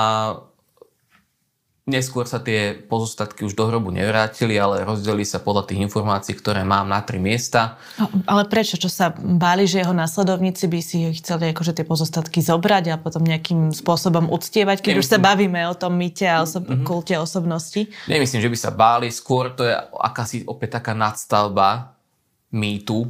neskôr 1.89 2.29
sa 2.29 2.37
tie 2.37 2.77
pozostatky 2.77 3.41
už 3.43 3.57
do 3.57 3.65
hrobu 3.65 3.89
nevrátili, 3.89 4.55
ale 4.55 4.85
rozdelili 4.85 5.25
sa 5.25 5.41
podľa 5.41 5.65
tých 5.67 5.81
informácií, 5.81 6.37
ktoré 6.37 6.61
mám 6.61 6.85
na 6.85 7.01
tri 7.01 7.17
miesta. 7.17 7.81
No, 7.97 8.07
ale 8.29 8.45
prečo? 8.45 8.77
Čo 8.77 8.87
sa 8.87 9.09
báli, 9.17 9.65
že 9.65 9.81
jeho 9.81 9.97
následovníci 9.97 10.69
by 10.69 10.79
si 10.79 11.09
chceli 11.17 11.49
akože 11.49 11.73
tie 11.73 11.85
pozostatky 11.89 12.45
zobrať 12.45 12.93
a 12.93 13.01
potom 13.01 13.25
nejakým 13.25 13.73
spôsobom 13.73 14.29
uctievať, 14.29 14.85
keď 14.85 14.93
Nemyslím. 14.95 15.03
už 15.03 15.11
sa 15.11 15.19
bavíme 15.19 15.61
o 15.65 15.73
tom 15.73 15.97
mýte 15.97 16.29
a 16.29 16.45
osob- 16.45 16.69
mm-hmm. 16.69 16.85
kulte 16.85 17.17
osobnosti? 17.17 17.89
Nemyslím, 18.05 18.45
že 18.45 18.51
by 18.53 18.57
sa 18.61 18.71
báli. 18.71 19.09
Skôr 19.09 19.57
to 19.57 19.65
je 19.65 19.73
akási 19.97 20.45
opäť 20.45 20.77
taká 20.77 20.93
nadstavba 20.93 21.97
mýtu. 22.53 23.09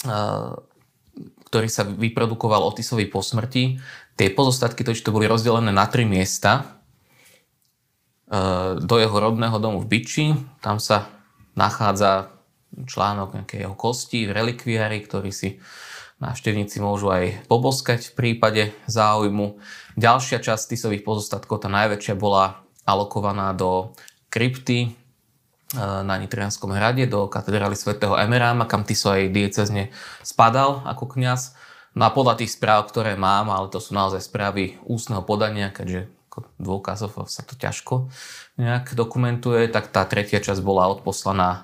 Uh, 0.00 0.56
ktorý 1.50 1.66
sa 1.66 1.82
vyprodukoval 1.82 2.62
Otisovi 2.62 3.10
po 3.10 3.26
smrti. 3.26 3.82
Tie 4.14 4.28
pozostatky 4.30 4.86
totiž 4.86 5.02
to 5.02 5.10
boli 5.10 5.26
rozdelené 5.26 5.74
na 5.74 5.90
tri 5.90 6.06
miesta. 6.06 6.79
E, 8.30 8.38
do 8.78 8.96
jeho 8.96 9.16
rodného 9.18 9.58
domu 9.58 9.82
v 9.82 9.90
Biči, 9.90 10.26
tam 10.62 10.78
sa 10.78 11.10
nachádza 11.58 12.30
článok 12.70 13.34
nejakej 13.34 13.66
jeho 13.66 13.74
kosti 13.74 14.30
v 14.30 14.34
relikviári, 14.34 15.02
ktorý 15.02 15.34
si 15.34 15.58
návštevníci 16.22 16.78
môžu 16.78 17.10
aj 17.10 17.50
poboskať 17.50 18.14
v 18.14 18.16
prípade 18.16 18.62
záujmu. 18.86 19.58
Ďalšia 19.98 20.38
časť 20.38 20.72
tisových 20.72 21.02
pozostatkov, 21.02 21.66
tá 21.66 21.68
najväčšia, 21.68 22.14
bola 22.14 22.62
alokovaná 22.86 23.50
do 23.52 23.92
krypty 24.30 25.00
E, 25.70 25.78
na 25.78 26.18
Nitrianskom 26.18 26.74
hrade 26.74 27.06
do 27.06 27.30
katedrály 27.30 27.78
svätého 27.78 28.18
Emeráma, 28.18 28.66
kam 28.66 28.82
Tiso 28.82 29.14
aj 29.14 29.30
diecezne 29.30 29.94
spadal 30.26 30.82
ako 30.82 31.14
kňaz. 31.14 31.54
No 31.94 32.06
a 32.06 32.14
podľa 32.14 32.42
tých 32.42 32.54
správ, 32.58 32.90
ktoré 32.90 33.14
mám, 33.14 33.50
ale 33.50 33.70
to 33.70 33.78
sú 33.78 33.94
naozaj 33.94 34.22
správy 34.22 34.78
ústneho 34.86 35.22
podania, 35.22 35.70
keďže 35.70 36.10
dôkazov 36.56 37.26
sa 37.26 37.42
to 37.42 37.58
ťažko 37.58 38.08
nejak 38.56 38.94
dokumentuje, 38.94 39.66
tak 39.68 39.90
tá 39.90 40.06
tretia 40.06 40.38
časť 40.38 40.62
bola 40.62 40.86
odposlaná 40.90 41.48
e, 41.56 41.60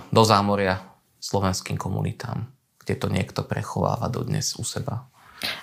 do 0.00 0.22
zámoria 0.26 0.82
slovenským 1.22 1.78
komunitám, 1.78 2.50
kde 2.82 2.94
to 2.98 3.06
niekto 3.08 3.40
prechováva 3.46 4.10
dodnes 4.10 4.58
u 4.58 4.64
seba. 4.66 5.06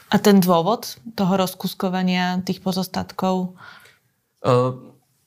A 0.10 0.16
ten 0.22 0.40
dôvod 0.40 0.98
toho 1.18 1.34
rozkuskovania 1.38 2.42
tých 2.46 2.64
pozostatkov? 2.64 3.58
E, 4.42 4.56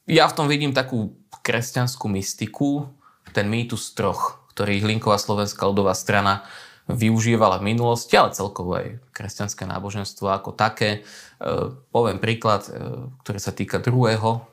ja 0.09 0.25
v 0.29 0.37
tom 0.37 0.47
vidím 0.49 0.73
takú 0.73 1.15
kresťanskú 1.45 2.09
mystiku, 2.09 2.89
ten 3.35 3.51
mýtus 3.51 3.93
troch, 3.93 4.47
ktorý 4.55 4.87
Hlinková 4.87 5.19
slovenská 5.19 5.67
ľudová 5.67 5.93
strana 5.93 6.47
využívala 6.89 7.61
v 7.61 7.73
minulosti, 7.73 8.15
ale 8.17 8.37
celkovo 8.37 8.77
aj 8.77 9.01
kresťanské 9.15 9.65
náboženstvo 9.65 10.29
ako 10.29 10.53
také. 10.53 11.01
E, 11.01 11.73
poviem 11.89 12.21
príklad, 12.21 12.69
e, 12.69 13.09
ktorý 13.25 13.39
sa 13.41 13.53
týka 13.57 13.81
druhého 13.81 14.45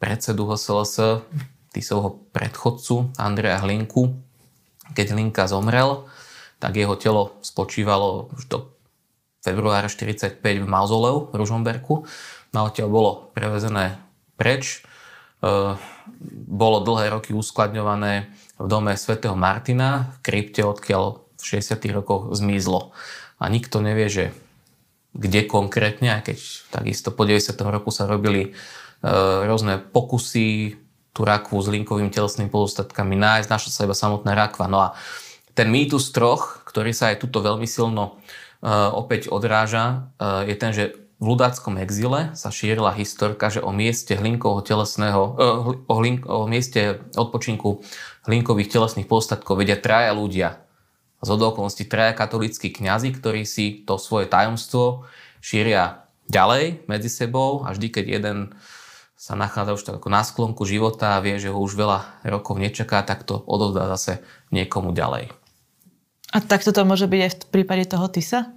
predsedu 0.00 0.48
HSLS, 0.48 1.24
Tisovho 1.68 2.24
predchodcu 2.32 3.12
Andreja 3.20 3.60
Hlinku. 3.60 4.16
Keď 4.96 5.12
Hlinka 5.12 5.44
zomrel, 5.44 6.08
tak 6.56 6.80
jeho 6.80 6.96
telo 6.96 7.36
spočívalo 7.44 8.32
už 8.32 8.48
do 8.48 8.58
februára 9.44 9.92
1945 9.92 10.64
v 10.64 10.66
mauzoleu 10.66 11.28
v 11.28 11.34
Ružomberku. 11.36 12.08
Na 12.56 12.64
odtiaľ 12.64 12.88
bolo 12.88 13.10
prevezené 13.36 14.00
preč 14.40 14.80
bolo 16.48 16.82
dlhé 16.82 17.14
roky 17.14 17.30
uskladňované 17.30 18.26
v 18.58 18.66
dome 18.66 18.90
svätého 18.98 19.38
Martina 19.38 20.10
v 20.18 20.26
krypte, 20.26 20.66
odkiaľ 20.66 21.27
v 21.38 21.44
60. 21.58 21.78
rokoch 21.94 22.34
zmizlo. 22.34 22.92
A 23.38 23.46
nikto 23.46 23.78
nevie, 23.78 24.10
že 24.10 24.24
kde 25.14 25.46
konkrétne, 25.48 26.20
aj 26.20 26.22
keď 26.30 26.38
takisto 26.70 27.08
po 27.14 27.24
90. 27.24 27.54
roku 27.70 27.88
sa 27.94 28.04
robili 28.04 28.42
e, 28.44 29.10
rôzne 29.46 29.80
pokusy 29.80 30.76
tú 31.16 31.20
rakvu 31.26 31.58
s 31.58 31.72
linkovými 31.72 32.12
telesnými 32.12 32.52
pozostatkami 32.52 33.18
nájsť, 33.18 33.48
našla 33.50 33.70
sa 33.72 33.86
iba 33.88 33.96
samotná 33.96 34.36
rakva. 34.36 34.70
No 34.70 34.78
a 34.78 34.88
ten 35.56 35.72
mýtus 35.72 36.14
troch, 36.14 36.62
ktorý 36.68 36.94
sa 36.94 37.10
aj 37.10 37.24
tuto 37.24 37.42
veľmi 37.42 37.66
silno 37.66 38.20
e, 38.60 38.70
opäť 38.70 39.32
odráža, 39.32 40.12
e, 40.20 40.52
je 40.52 40.56
ten, 40.58 40.70
že 40.74 40.84
v 41.18 41.34
ľudáckom 41.34 41.82
exile 41.82 42.30
sa 42.38 42.54
šírila 42.54 42.94
historka, 42.94 43.50
že 43.50 43.58
o 43.58 43.74
mieste 43.74 44.14
hlinkovho 44.14 44.62
telesného, 44.62 45.22
eh, 45.34 45.82
o, 45.90 45.94
hlink, 45.98 46.24
o 46.30 46.46
mieste 46.46 47.02
odpočinku 47.18 47.82
hlinkových 48.30 48.70
telesných 48.70 49.10
postatkov 49.10 49.58
vedia 49.58 49.74
traja 49.74 50.14
ľudia. 50.14 50.62
Z 51.18 51.28
okolností 51.34 51.90
traja 51.90 52.14
katolíckí 52.14 52.70
kňazi, 52.70 53.10
ktorí 53.14 53.42
si 53.42 53.82
to 53.82 53.98
svoje 53.98 54.30
tajomstvo 54.30 55.08
šíria 55.42 56.06
ďalej 56.30 56.86
medzi 56.86 57.10
sebou 57.10 57.66
a 57.66 57.74
vždy, 57.74 57.88
keď 57.90 58.04
jeden 58.06 58.38
sa 59.18 59.34
nachádza 59.34 59.74
už 59.74 59.82
tak 59.82 59.94
ako 59.98 60.08
na 60.14 60.22
sklonku 60.22 60.62
života 60.62 61.18
a 61.18 61.22
vie, 61.24 61.42
že 61.42 61.50
ho 61.50 61.58
už 61.58 61.74
veľa 61.74 62.22
rokov 62.22 62.54
nečaká, 62.54 63.02
tak 63.02 63.26
to 63.26 63.42
odovzdá 63.50 63.90
zase 63.90 64.22
niekomu 64.54 64.94
ďalej. 64.94 65.34
A 66.30 66.38
takto 66.38 66.70
to 66.70 66.86
môže 66.86 67.10
byť 67.10 67.20
aj 67.26 67.32
v 67.34 67.50
prípade 67.50 67.84
toho 67.90 68.06
Tisa? 68.06 68.54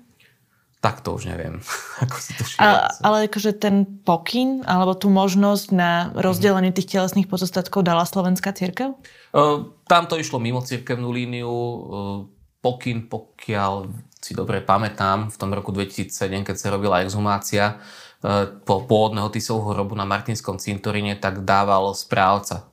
tak 0.82 1.06
to 1.06 1.14
už 1.14 1.30
neviem, 1.30 1.62
ako 2.04 2.18
si 2.18 2.34
to 2.34 2.44
ale, 2.58 2.90
ale 3.06 3.18
akože 3.30 3.54
ten 3.54 3.86
pokyn, 3.86 4.66
alebo 4.66 4.98
tú 4.98 5.14
možnosť 5.14 5.68
na 5.72 6.10
rozdelenie 6.18 6.74
tých 6.74 6.98
telesných 6.98 7.30
pozostatkov 7.30 7.86
dala 7.86 8.04
Slovenská 8.04 8.50
církev? 8.52 8.98
Uh, 9.32 9.70
tam 9.86 10.10
to 10.10 10.18
išlo 10.18 10.42
mimo 10.42 10.66
církevnú 10.66 11.14
líniu. 11.14 11.54
Uh, 11.54 12.41
pokyn, 12.62 13.10
pokiaľ 13.10 13.90
si 14.22 14.38
dobre 14.38 14.62
pamätám, 14.62 15.34
v 15.34 15.38
tom 15.38 15.50
roku 15.52 15.74
2007, 15.74 16.46
keď 16.46 16.56
sa 16.56 16.70
robila 16.70 17.02
exhumácia 17.02 17.82
uh, 18.22 18.46
po 18.62 18.86
pôvodného 18.86 19.34
Tisovho 19.34 19.74
hrobu 19.74 19.98
na 19.98 20.06
Martinskom 20.06 20.62
cintoríne, 20.62 21.18
tak 21.18 21.42
dával 21.42 21.98
správca 21.98 22.70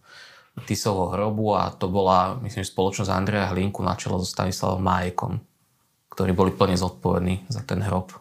Tisovho 0.69 1.17
hrobu 1.17 1.57
a 1.57 1.73
to 1.73 1.89
bola, 1.89 2.37
myslím, 2.45 2.69
spoločnosť 2.69 3.11
Andreja 3.11 3.49
Hlinku 3.49 3.81
na 3.81 3.97
čelo 3.97 4.21
so 4.21 4.29
Stanislavom 4.29 4.85
Májekom, 4.85 5.41
ktorí 6.13 6.37
boli 6.37 6.53
plne 6.53 6.77
zodpovední 6.77 7.49
za 7.49 7.65
ten 7.65 7.81
hrob. 7.81 8.13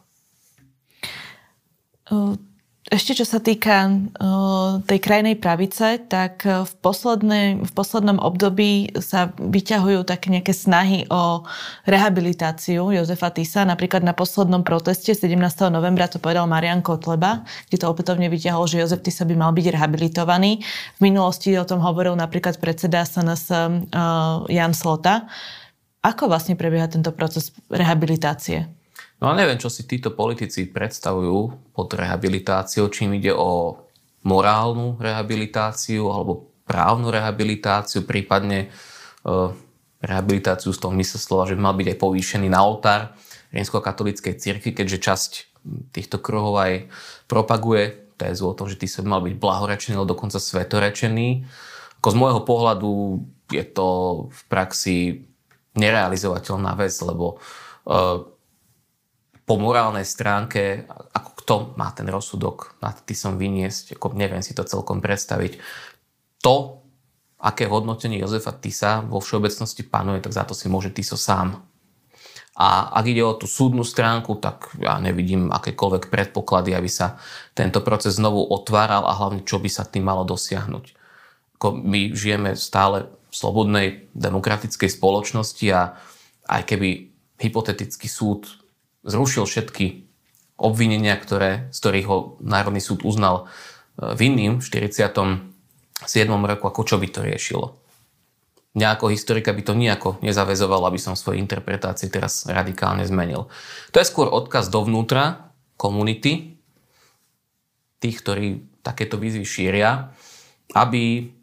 Ešte 2.87 3.19
čo 3.19 3.27
sa 3.27 3.43
týka 3.43 3.91
uh, 3.91 4.79
tej 4.87 5.03
krajnej 5.03 5.35
pravice, 5.35 5.99
tak 6.07 6.47
v, 6.47 6.71
poslednej, 6.79 7.59
v 7.59 7.71
poslednom 7.75 8.15
období 8.15 8.95
sa 9.03 9.35
vyťahujú 9.35 10.07
také 10.07 10.31
nejaké 10.31 10.55
snahy 10.55 11.03
o 11.11 11.43
rehabilitáciu 11.83 12.87
Jozefa 12.95 13.35
Tisa. 13.35 13.67
Napríklad 13.67 14.07
na 14.07 14.15
poslednom 14.15 14.63
proteste 14.63 15.11
17. 15.11 15.35
novembra 15.67 16.07
to 16.07 16.23
povedal 16.23 16.47
Marian 16.47 16.79
Kotleba, 16.79 17.43
kde 17.67 17.83
to 17.83 17.91
opätovne 17.91 18.31
vyťahol, 18.31 18.71
že 18.71 18.79
Jozef 18.79 19.03
Tisa 19.03 19.27
by 19.27 19.35
mal 19.35 19.51
byť 19.51 19.67
rehabilitovaný. 19.75 20.63
V 20.95 21.01
minulosti 21.03 21.59
o 21.59 21.67
tom 21.67 21.83
hovoril 21.83 22.15
napríklad 22.15 22.55
predseda 22.55 23.03
SNS 23.03 23.51
uh, 23.51 24.47
Jan 24.47 24.71
Slota. 24.71 25.27
Ako 26.07 26.31
vlastne 26.31 26.55
prebieha 26.55 26.87
tento 26.87 27.11
proces 27.11 27.51
rehabilitácie? 27.67 28.76
No 29.17 29.33
a 29.33 29.37
neviem, 29.37 29.57
čo 29.57 29.73
si 29.73 29.89
títo 29.89 30.13
politici 30.13 30.69
predstavujú 30.69 31.73
pod 31.73 31.89
rehabilitáciou, 31.89 32.85
čím 32.93 33.17
ide 33.17 33.33
o 33.33 33.81
morálnu 34.21 35.01
rehabilitáciu 35.01 36.05
alebo 36.13 36.53
právnu 36.69 37.09
rehabilitáciu, 37.09 38.05
prípadne 38.05 38.67
e, 38.67 39.33
rehabilitáciu 40.05 40.69
z 40.69 40.79
toho 40.83 40.93
mysle 40.93 41.17
slova, 41.17 41.49
že 41.49 41.57
by 41.57 41.61
mal 41.65 41.75
byť 41.79 41.87
aj 41.95 41.97
povýšený 41.97 42.47
na 42.51 42.61
oltár 42.61 43.17
rímsko-katolíckej 43.55 44.37
cirkvi, 44.37 44.75
keďže 44.75 44.99
časť 45.01 45.31
týchto 45.95 46.21
kruhov 46.21 46.59
aj 46.61 46.91
propaguje 47.25 48.13
tézu 48.21 48.49
o 48.49 48.57
tom, 48.57 48.69
že 48.69 48.77
ty 48.77 48.85
sa 48.85 49.01
mal 49.01 49.23
byť 49.25 49.33
blahorečený 49.37 49.97
alebo 49.97 50.13
dokonca 50.13 50.37
svetorečený. 50.37 51.47
Ako 52.03 52.09
z 52.13 52.17
môjho 52.19 52.41
pohľadu 52.45 52.91
je 53.49 53.65
to 53.65 53.87
v 54.29 54.41
praxi 54.51 54.97
nerealizovateľná 55.77 56.73
vec, 56.75 56.93
lebo 57.05 57.37
uh, 57.87 58.25
po 59.47 59.55
morálnej 59.55 60.03
stránke, 60.03 60.83
ako 60.91 61.31
kto 61.39 61.55
má 61.79 61.95
ten 61.95 62.11
rozsudok 62.11 62.75
nad 62.83 62.99
som 63.15 63.39
vyniesť, 63.39 63.95
ako 63.95 64.11
neviem 64.19 64.43
si 64.43 64.51
to 64.51 64.67
celkom 64.67 64.99
predstaviť. 64.99 65.63
To, 66.43 66.83
aké 67.39 67.63
hodnotenie 67.71 68.19
Jozefa 68.19 68.51
Tisa 68.59 68.99
vo 69.07 69.23
všeobecnosti 69.23 69.87
panuje, 69.87 70.19
tak 70.19 70.35
za 70.35 70.43
to 70.43 70.51
si 70.51 70.67
môže 70.67 70.91
Tiso 70.91 71.15
sám. 71.15 71.63
A 72.59 72.91
ak 72.91 73.05
ide 73.07 73.23
o 73.23 73.39
tú 73.39 73.47
súdnu 73.47 73.87
stránku, 73.87 74.35
tak 74.43 74.75
ja 74.83 74.99
nevidím 74.99 75.53
akékoľvek 75.53 76.11
predpoklady, 76.11 76.75
aby 76.75 76.91
sa 76.91 77.15
tento 77.55 77.79
proces 77.79 78.19
znovu 78.19 78.43
otváral 78.51 79.07
a 79.07 79.15
hlavne, 79.15 79.47
čo 79.47 79.63
by 79.63 79.69
sa 79.71 79.87
tým 79.87 80.03
malo 80.03 80.27
dosiahnuť. 80.27 80.85
Ako 81.55 81.71
my 81.71 82.11
žijeme 82.11 82.57
stále 82.59 83.07
v 83.31 83.33
slobodnej 83.33 83.87
demokratickej 84.11 84.89
spoločnosti 84.91 85.67
a 85.71 85.95
aj 86.49 86.61
keby 86.67 87.15
hypotetický 87.37 88.09
súd 88.09 88.66
zrušil 89.07 89.47
všetky 89.47 90.03
obvinenia, 90.59 91.15
ktoré, 91.15 91.71
z 91.71 91.77
ktorých 91.79 92.07
ho 92.11 92.17
Národný 92.43 92.83
súd 92.83 93.07
uznal 93.07 93.45
e, 93.97 94.13
vinným 94.17 94.59
v 94.59 94.65
47. 94.65 95.47
roku, 96.27 96.63
ako 96.67 96.81
čo 96.83 96.99
by 96.99 97.07
to 97.07 97.23
riešilo. 97.23 97.79
Mňa 98.77 98.93
ako 98.93 99.09
historika 99.09 99.55
by 99.55 99.63
to 99.65 99.73
nejako 99.73 100.09
nezavezovalo, 100.21 100.85
aby 100.85 101.01
som 101.01 101.17
svoje 101.17 101.41
interpretácie 101.41 102.13
teraz 102.13 102.45
radikálne 102.45 103.01
zmenil. 103.07 103.49
To 103.89 103.97
je 103.97 104.05
skôr 104.05 104.29
odkaz 104.29 104.69
dovnútra 104.69 105.49
komunity, 105.79 106.57
tých, 107.97 108.21
ktorí 108.21 108.47
takéto 108.85 109.17
výzvy 109.17 109.45
šíria, 109.45 110.13
aby 110.77 111.33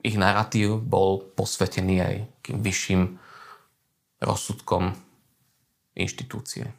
ich 0.00 0.16
narratív 0.16 0.80
bol 0.80 1.20
posvetený 1.36 1.96
aj 2.00 2.14
kým 2.40 2.58
vyšším 2.64 3.02
rozsudkom 4.24 4.96
inštitúcie. 5.98 6.70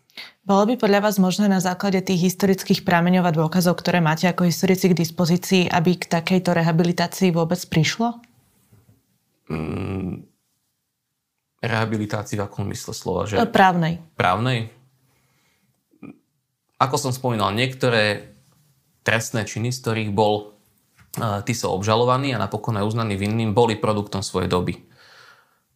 Bolo 0.43 0.65
by 0.72 0.76
podľa 0.80 0.99
vás 1.05 1.15
možné 1.22 1.47
na 1.47 1.61
základe 1.61 1.99
tých 2.01 2.32
historických 2.32 2.84
prameňov 2.84 3.24
a 3.28 3.36
dôkazov, 3.36 3.78
ktoré 3.78 3.99
máte 3.99 4.26
ako 4.26 4.47
historici 4.47 4.91
k 4.91 4.99
dispozícii, 4.99 5.63
aby 5.70 5.95
k 5.99 6.09
takejto 6.09 6.55
rehabilitácii 6.55 7.30
vôbec 7.32 7.59
prišlo? 7.70 8.20
Mm, 9.51 10.26
rehabilitácii 11.63 12.39
v 12.39 12.43
akom 12.43 12.67
mysle 12.72 12.95
slova? 12.95 13.28
Že... 13.28 13.43
Právnej. 13.51 14.01
Právnej? 14.15 14.72
Ako 16.80 16.95
som 16.95 17.11
spomínal, 17.11 17.51
niektoré 17.51 18.32
trestné 19.03 19.43
činy, 19.43 19.76
z 19.76 19.80
ktorých 19.84 20.11
bol 20.15 20.55
uh, 21.20 21.43
tí 21.43 21.51
sú 21.51 21.67
obžalovaní 21.72 22.32
a 22.32 22.41
napokon 22.41 22.80
aj 22.80 22.88
uznaní 22.88 23.20
vinným, 23.20 23.51
boli 23.51 23.76
produktom 23.76 24.24
svojej 24.24 24.47
doby. 24.47 24.80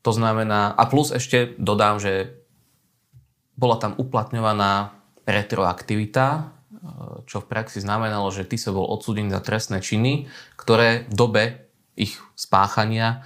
To 0.03 0.11
znamená, 0.11 0.75
a 0.75 0.83
plus 0.87 1.15
ešte 1.15 1.55
dodám, 1.55 1.99
že 1.99 2.42
bola 3.53 3.77
tam 3.77 3.93
uplatňovaná 3.97 4.93
retroaktivita, 5.23 6.25
e, 6.35 6.41
čo 7.29 7.41
v 7.41 7.49
praxi 7.49 7.79
znamenalo, 7.79 8.29
že 8.33 8.47
ty 8.47 8.57
sa 8.57 8.73
bol 8.73 8.89
odsúdený 8.89 9.31
za 9.31 9.41
trestné 9.41 9.79
činy, 9.79 10.27
ktoré 10.57 11.07
v 11.07 11.13
dobe 11.13 11.43
ich 11.93 12.17
spáchania 12.33 13.21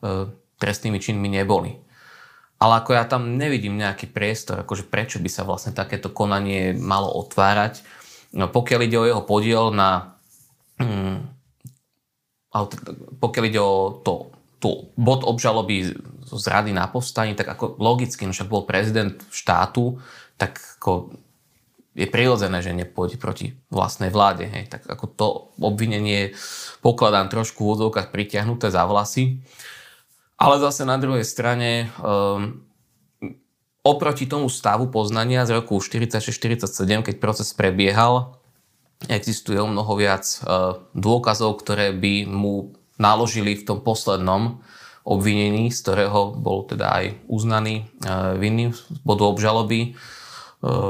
e, 0.00 0.32
trestnými 0.56 0.98
činmi 0.98 1.28
neboli. 1.28 1.76
Ale 2.56 2.80
ako 2.80 2.96
ja 2.96 3.04
tam 3.04 3.36
nevidím 3.36 3.76
nejaký 3.76 4.08
priestor, 4.08 4.64
akože 4.64 4.88
prečo 4.88 5.20
by 5.20 5.28
sa 5.28 5.44
vlastne 5.44 5.76
takéto 5.76 6.08
konanie 6.08 6.72
malo 6.72 7.12
otvárať. 7.20 7.84
No, 8.32 8.48
pokiaľ 8.48 8.80
ide 8.88 8.96
o 8.96 9.08
jeho 9.08 9.22
podiel 9.28 9.68
na... 9.76 10.16
Hmm, 10.80 11.28
pokiaľ 13.20 13.44
ide 13.44 13.60
o 13.60 14.00
to 14.00 14.32
tu 14.56 14.90
bod 14.96 15.20
obžaloby 15.22 15.92
z 16.26 16.44
rady 16.48 16.72
na 16.72 16.88
povstanie, 16.88 17.36
tak 17.36 17.46
ako 17.46 17.76
logicky, 17.78 18.24
no 18.24 18.32
však 18.32 18.50
bol 18.50 18.64
prezident 18.64 19.20
štátu, 19.30 20.00
tak 20.40 20.58
ako 20.80 21.12
je 21.96 22.04
prirodzené, 22.04 22.60
že 22.60 22.76
nepôjde 22.76 23.16
proti 23.16 23.56
vlastnej 23.72 24.12
vláde. 24.12 24.44
Hej. 24.44 24.68
Tak 24.68 24.84
ako 24.84 25.04
to 25.16 25.26
obvinenie 25.56 26.36
pokladám 26.84 27.32
trošku 27.32 27.64
v 27.64 27.72
úzovkách 27.72 28.12
pritiahnuté 28.12 28.68
za 28.68 28.84
vlasy. 28.84 29.40
Ale 30.36 30.60
zase 30.60 30.84
na 30.84 31.00
druhej 31.00 31.24
strane 31.24 31.88
um, 31.96 32.60
oproti 33.80 34.28
tomu 34.28 34.52
stavu 34.52 34.92
poznania 34.92 35.48
z 35.48 35.56
roku 35.56 35.80
46-47, 35.80 36.68
keď 37.00 37.14
proces 37.16 37.56
prebiehal, 37.56 38.36
existuje 39.08 39.56
o 39.56 39.64
mnoho 39.64 39.96
viac 39.96 40.28
uh, 40.44 40.84
dôkazov, 40.92 41.64
ktoré 41.64 41.96
by 41.96 42.28
mu 42.28 42.76
naložili 42.96 43.56
v 43.56 43.66
tom 43.66 43.78
poslednom 43.80 44.60
obvinení, 45.06 45.70
z 45.70 45.78
ktorého 45.86 46.34
bol 46.34 46.66
teda 46.66 46.90
aj 46.90 47.04
uznaný 47.30 47.86
e, 47.86 48.12
vinným 48.42 48.74
z 48.74 48.82
bodu 49.06 49.22
obžaloby 49.30 49.80
e, 49.86 49.88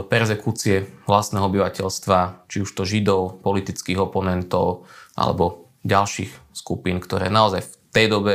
perzekúcie 0.08 0.88
vlastného 1.04 1.44
obyvateľstva, 1.52 2.48
či 2.48 2.64
už 2.64 2.70
to 2.72 2.88
židov, 2.88 3.44
politických 3.44 4.00
oponentov 4.00 4.88
alebo 5.12 5.68
ďalších 5.84 6.56
skupín, 6.56 6.98
ktoré 6.98 7.28
naozaj 7.28 7.62
v 7.62 7.74
tej 7.92 8.06
dobe 8.08 8.34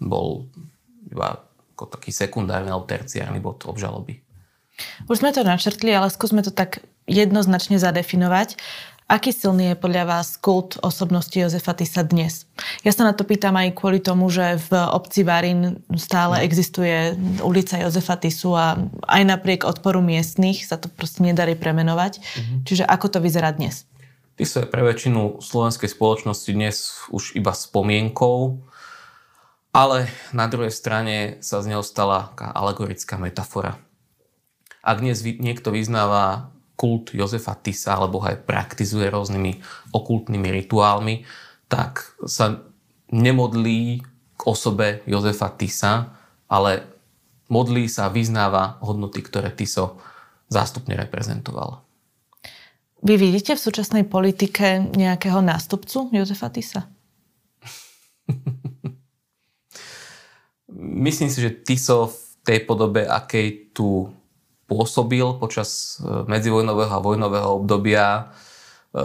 bol 0.00 0.48
iba 1.12 1.44
ako 1.76 1.94
taký 1.94 2.10
sekundárny 2.10 2.72
alebo 2.72 2.88
terciárny 2.88 3.38
bod 3.38 3.68
obžaloby. 3.68 4.18
Už 5.06 5.22
sme 5.22 5.34
to 5.34 5.46
načrtli, 5.46 5.94
ale 5.94 6.10
skúsme 6.10 6.42
to 6.42 6.50
tak 6.50 6.82
jednoznačne 7.06 7.78
zadefinovať. 7.78 8.58
Aký 9.08 9.32
silný 9.32 9.72
je 9.72 9.80
podľa 9.80 10.04
vás 10.04 10.36
kult 10.36 10.76
osobnosti 10.84 11.32
Jozefa 11.32 11.72
Tisa 11.72 12.04
dnes? 12.04 12.44
Ja 12.84 12.92
sa 12.92 13.08
na 13.08 13.16
to 13.16 13.24
pýtam 13.24 13.56
aj 13.56 13.72
kvôli 13.72 14.04
tomu, 14.04 14.28
že 14.28 14.60
v 14.68 14.84
obci 14.84 15.24
Varin 15.24 15.80
stále 15.96 16.36
no. 16.36 16.44
existuje 16.44 17.16
ulica 17.40 17.80
Jozefa 17.80 18.20
Tisu 18.20 18.52
a 18.52 18.76
aj 19.08 19.22
napriek 19.24 19.64
odporu 19.64 20.04
miestnych 20.04 20.60
sa 20.68 20.76
to 20.76 20.92
proste 20.92 21.24
nedarí 21.24 21.56
premenovať. 21.56 22.20
Mm-hmm. 22.20 22.58
Čiže 22.68 22.84
ako 22.84 23.16
to 23.16 23.18
vyzerá 23.24 23.48
dnes? 23.56 23.88
Tiso 24.36 24.60
je 24.60 24.68
pre 24.68 24.84
väčšinu 24.84 25.40
slovenskej 25.40 25.88
spoločnosti 25.88 26.50
dnes 26.52 27.08
už 27.08 27.32
iba 27.32 27.56
spomienkou, 27.56 28.60
ale 29.72 30.12
na 30.36 30.52
druhej 30.52 30.68
strane 30.68 31.40
sa 31.40 31.64
z 31.64 31.72
neho 31.72 31.80
stala 31.80 32.36
alegorická 32.36 33.16
metafora. 33.16 33.80
Ak 34.84 35.00
dnes 35.00 35.24
niekto 35.24 35.72
vyznáva 35.72 36.52
kult 36.78 37.10
Jozefa 37.10 37.58
Tisa, 37.58 37.98
alebo 37.98 38.22
aj 38.22 38.46
praktizuje 38.46 39.10
rôznymi 39.10 39.58
okultnými 39.90 40.46
rituálmi, 40.62 41.26
tak 41.66 42.14
sa 42.22 42.62
nemodlí 43.10 44.06
k 44.38 44.40
osobe 44.46 45.02
Jozefa 45.10 45.50
Tisa, 45.58 46.14
ale 46.46 46.86
modlí 47.50 47.90
sa 47.90 48.06
vyznáva 48.06 48.78
hodnoty, 48.78 49.26
ktoré 49.26 49.50
Tiso 49.50 49.98
zástupne 50.46 50.94
reprezentoval. 50.94 51.82
Vy 53.02 53.14
vidíte 53.18 53.58
v 53.58 53.62
súčasnej 53.62 54.04
politike 54.06 54.78
nejakého 54.94 55.42
nástupcu 55.42 56.14
Jozefa 56.14 56.50
Tisa? 56.54 56.86
Myslím 61.06 61.30
si, 61.30 61.42
že 61.42 61.58
Tiso 61.62 62.10
v 62.10 62.18
tej 62.46 62.58
podobe, 62.66 63.06
akej 63.06 63.74
tu 63.74 64.10
pôsobil 64.68 65.24
počas 65.40 65.98
e, 65.98 66.28
medzivojnového 66.28 66.92
a 66.92 67.02
vojnového 67.02 67.48
obdobia, 67.64 68.30
e, 68.92 69.02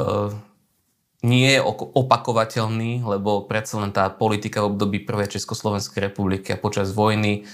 nie 1.24 1.56
je 1.56 1.64
opakovateľný, 1.96 3.08
lebo 3.08 3.48
predsa 3.48 3.80
len 3.80 3.96
tá 3.96 4.12
politika 4.12 4.60
v 4.60 4.76
období 4.76 5.08
prvej 5.08 5.40
Československej 5.40 6.12
republiky 6.12 6.52
a 6.52 6.60
počas 6.60 6.92
vojny 6.92 7.48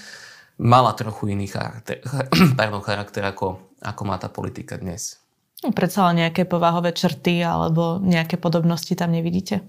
mala 0.57 0.97
trochu 0.97 1.37
iný 1.37 1.45
charakter, 1.45 2.01
pardon, 2.59 2.81
charakter 2.81 3.21
ako, 3.29 3.77
ako 3.79 4.01
má 4.03 4.17
tá 4.17 4.27
politika 4.27 4.75
dnes. 4.81 5.21
No, 5.61 5.69
predsa 5.69 6.09
len 6.09 6.25
nejaké 6.25 6.49
povahové 6.49 6.97
črty 6.97 7.45
alebo 7.45 8.01
nejaké 8.01 8.41
podobnosti 8.41 8.91
tam 8.97 9.13
nevidíte? 9.13 9.61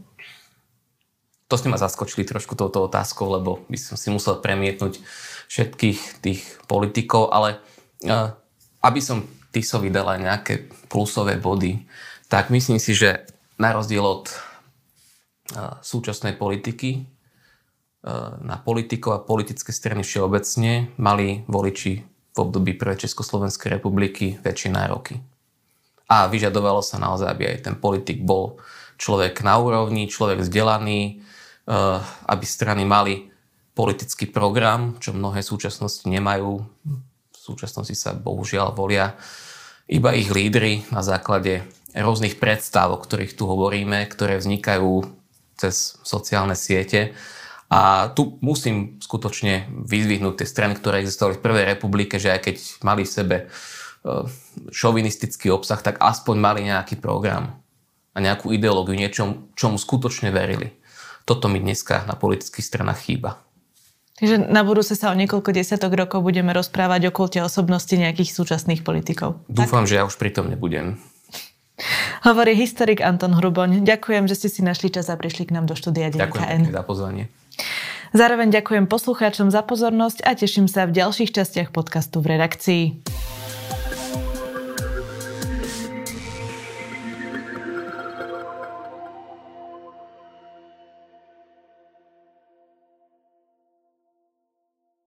To 1.51 1.59
ste 1.59 1.67
ma 1.67 1.83
zaskočili 1.83 2.23
trošku 2.23 2.55
touto 2.55 2.87
otázkou, 2.87 3.27
lebo 3.27 3.67
by 3.67 3.75
som 3.75 3.99
si 3.99 4.07
musel 4.15 4.39
premietnúť 4.39 5.03
všetkých 5.51 6.23
tých 6.23 6.47
politikov, 6.71 7.35
ale 7.35 7.59
uh, 8.07 8.33
aby 8.81 9.01
som 9.03 9.27
Tisovi 9.51 9.91
dal 9.91 10.07
aj 10.07 10.21
nejaké 10.21 10.55
plusové 10.87 11.37
body, 11.37 11.85
tak 12.31 12.55
myslím 12.55 12.79
si, 12.79 12.95
že 12.95 13.27
na 13.59 13.75
rozdiel 13.75 14.05
od 14.05 14.31
uh, 14.31 15.83
súčasnej 15.83 16.39
politiky, 16.39 17.03
uh, 18.07 18.39
na 18.41 18.57
politikov 18.63 19.11
a 19.19 19.25
politické 19.25 19.75
strany 19.75 20.07
všeobecne 20.07 20.95
mali 20.97 21.43
voliči 21.51 21.93
v 22.31 22.37
období 22.39 22.79
prvej 22.79 23.11
Československej 23.11 23.81
republiky 23.81 24.39
väčšie 24.39 24.71
nároky. 24.71 25.19
A 26.11 26.27
vyžadovalo 26.27 26.83
sa 26.83 26.99
naozaj, 26.99 27.27
aby 27.31 27.43
aj 27.55 27.71
ten 27.71 27.77
politik 27.79 28.23
bol 28.23 28.59
človek 29.01 29.41
na 29.41 29.57
úrovni, 29.57 30.11
človek 30.11 30.45
vzdelaný, 30.45 31.17
eh, 31.17 31.99
aby 32.27 32.45
strany 32.45 32.85
mali 32.85 33.33
politický 33.73 34.29
program, 34.29 34.99
čo 35.01 35.17
mnohé 35.17 35.41
súčasnosti 35.41 36.05
nemajú. 36.05 36.61
Súčasnosti 37.41 37.97
sa 37.97 38.13
bohužiaľ 38.13 38.77
volia 38.77 39.17
iba 39.89 40.13
ich 40.13 40.29
lídry 40.29 40.85
na 40.93 41.01
základe 41.01 41.65
rôznych 41.97 42.37
predstav, 42.37 42.93
o 42.93 43.01
ktorých 43.01 43.33
tu 43.33 43.49
hovoríme, 43.49 44.05
ktoré 44.13 44.37
vznikajú 44.37 45.09
cez 45.57 45.97
sociálne 46.05 46.53
siete. 46.53 47.17
A 47.73 48.13
tu 48.13 48.37
musím 48.45 49.01
skutočne 49.01 49.73
vyzvihnúť 49.89 50.43
tie 50.43 50.47
strany, 50.47 50.77
ktoré 50.77 51.01
existovali 51.01 51.41
v 51.41 51.45
Prvej 51.49 51.65
republike, 51.65 52.21
že 52.21 52.35
aj 52.37 52.41
keď 52.45 52.57
mali 52.85 53.03
v 53.09 53.15
sebe 53.15 53.37
Eh, 54.01 54.25
šovinistický 54.73 55.53
obsah, 55.53 55.77
tak 55.77 56.01
aspoň 56.01 56.37
mali 56.41 56.61
nejaký 56.65 56.97
program 56.97 57.61
a 58.17 58.19
nejakú 58.25 58.49
ideológiu, 58.49 58.97
niečom, 58.97 59.53
čomu 59.53 59.77
skutočne 59.77 60.33
verili. 60.33 60.73
Toto 61.29 61.53
mi 61.53 61.61
dneska 61.61 62.09
na 62.09 62.17
politických 62.17 62.65
stranách 62.65 63.05
chýba. 63.05 63.45
Takže 64.21 64.53
na 64.53 64.61
budúce 64.69 64.93
sa 64.93 65.09
o 65.09 65.17
niekoľko 65.17 65.57
desiatok 65.57 65.97
rokov 65.97 66.21
budeme 66.21 66.53
rozprávať 66.53 67.09
o 67.09 67.13
kulte 67.13 67.41
osobnosti 67.41 67.91
nejakých 67.91 68.37
súčasných 68.37 68.85
politikov. 68.85 69.41
Dúfam, 69.49 69.89
tak? 69.89 69.89
že 69.89 69.95
ja 69.97 70.05
už 70.05 70.21
pri 70.21 70.29
tom 70.29 70.53
nebudem. 70.53 71.01
Hovorí 72.29 72.53
historik 72.53 73.01
Anton 73.01 73.33
Hruboň. 73.33 73.81
Ďakujem, 73.81 74.29
že 74.29 74.37
ste 74.37 74.49
si 74.53 74.61
našli 74.61 74.93
čas 74.93 75.09
a 75.09 75.17
prišli 75.17 75.49
k 75.49 75.57
nám 75.57 75.65
do 75.65 75.73
štúdia 75.73 76.13
Denníka 76.13 76.37
Ďakujem 76.37 76.69
za 76.69 76.85
pozvanie. 76.85 77.25
Zároveň 78.13 78.53
ďakujem 78.53 78.85
poslucháčom 78.91 79.49
za 79.49 79.65
pozornosť 79.65 80.27
a 80.27 80.37
teším 80.37 80.69
sa 80.69 80.85
v 80.85 81.01
ďalších 81.01 81.33
častiach 81.33 81.73
podcastu 81.73 82.21
v 82.21 82.37
redakcii. 82.37 83.40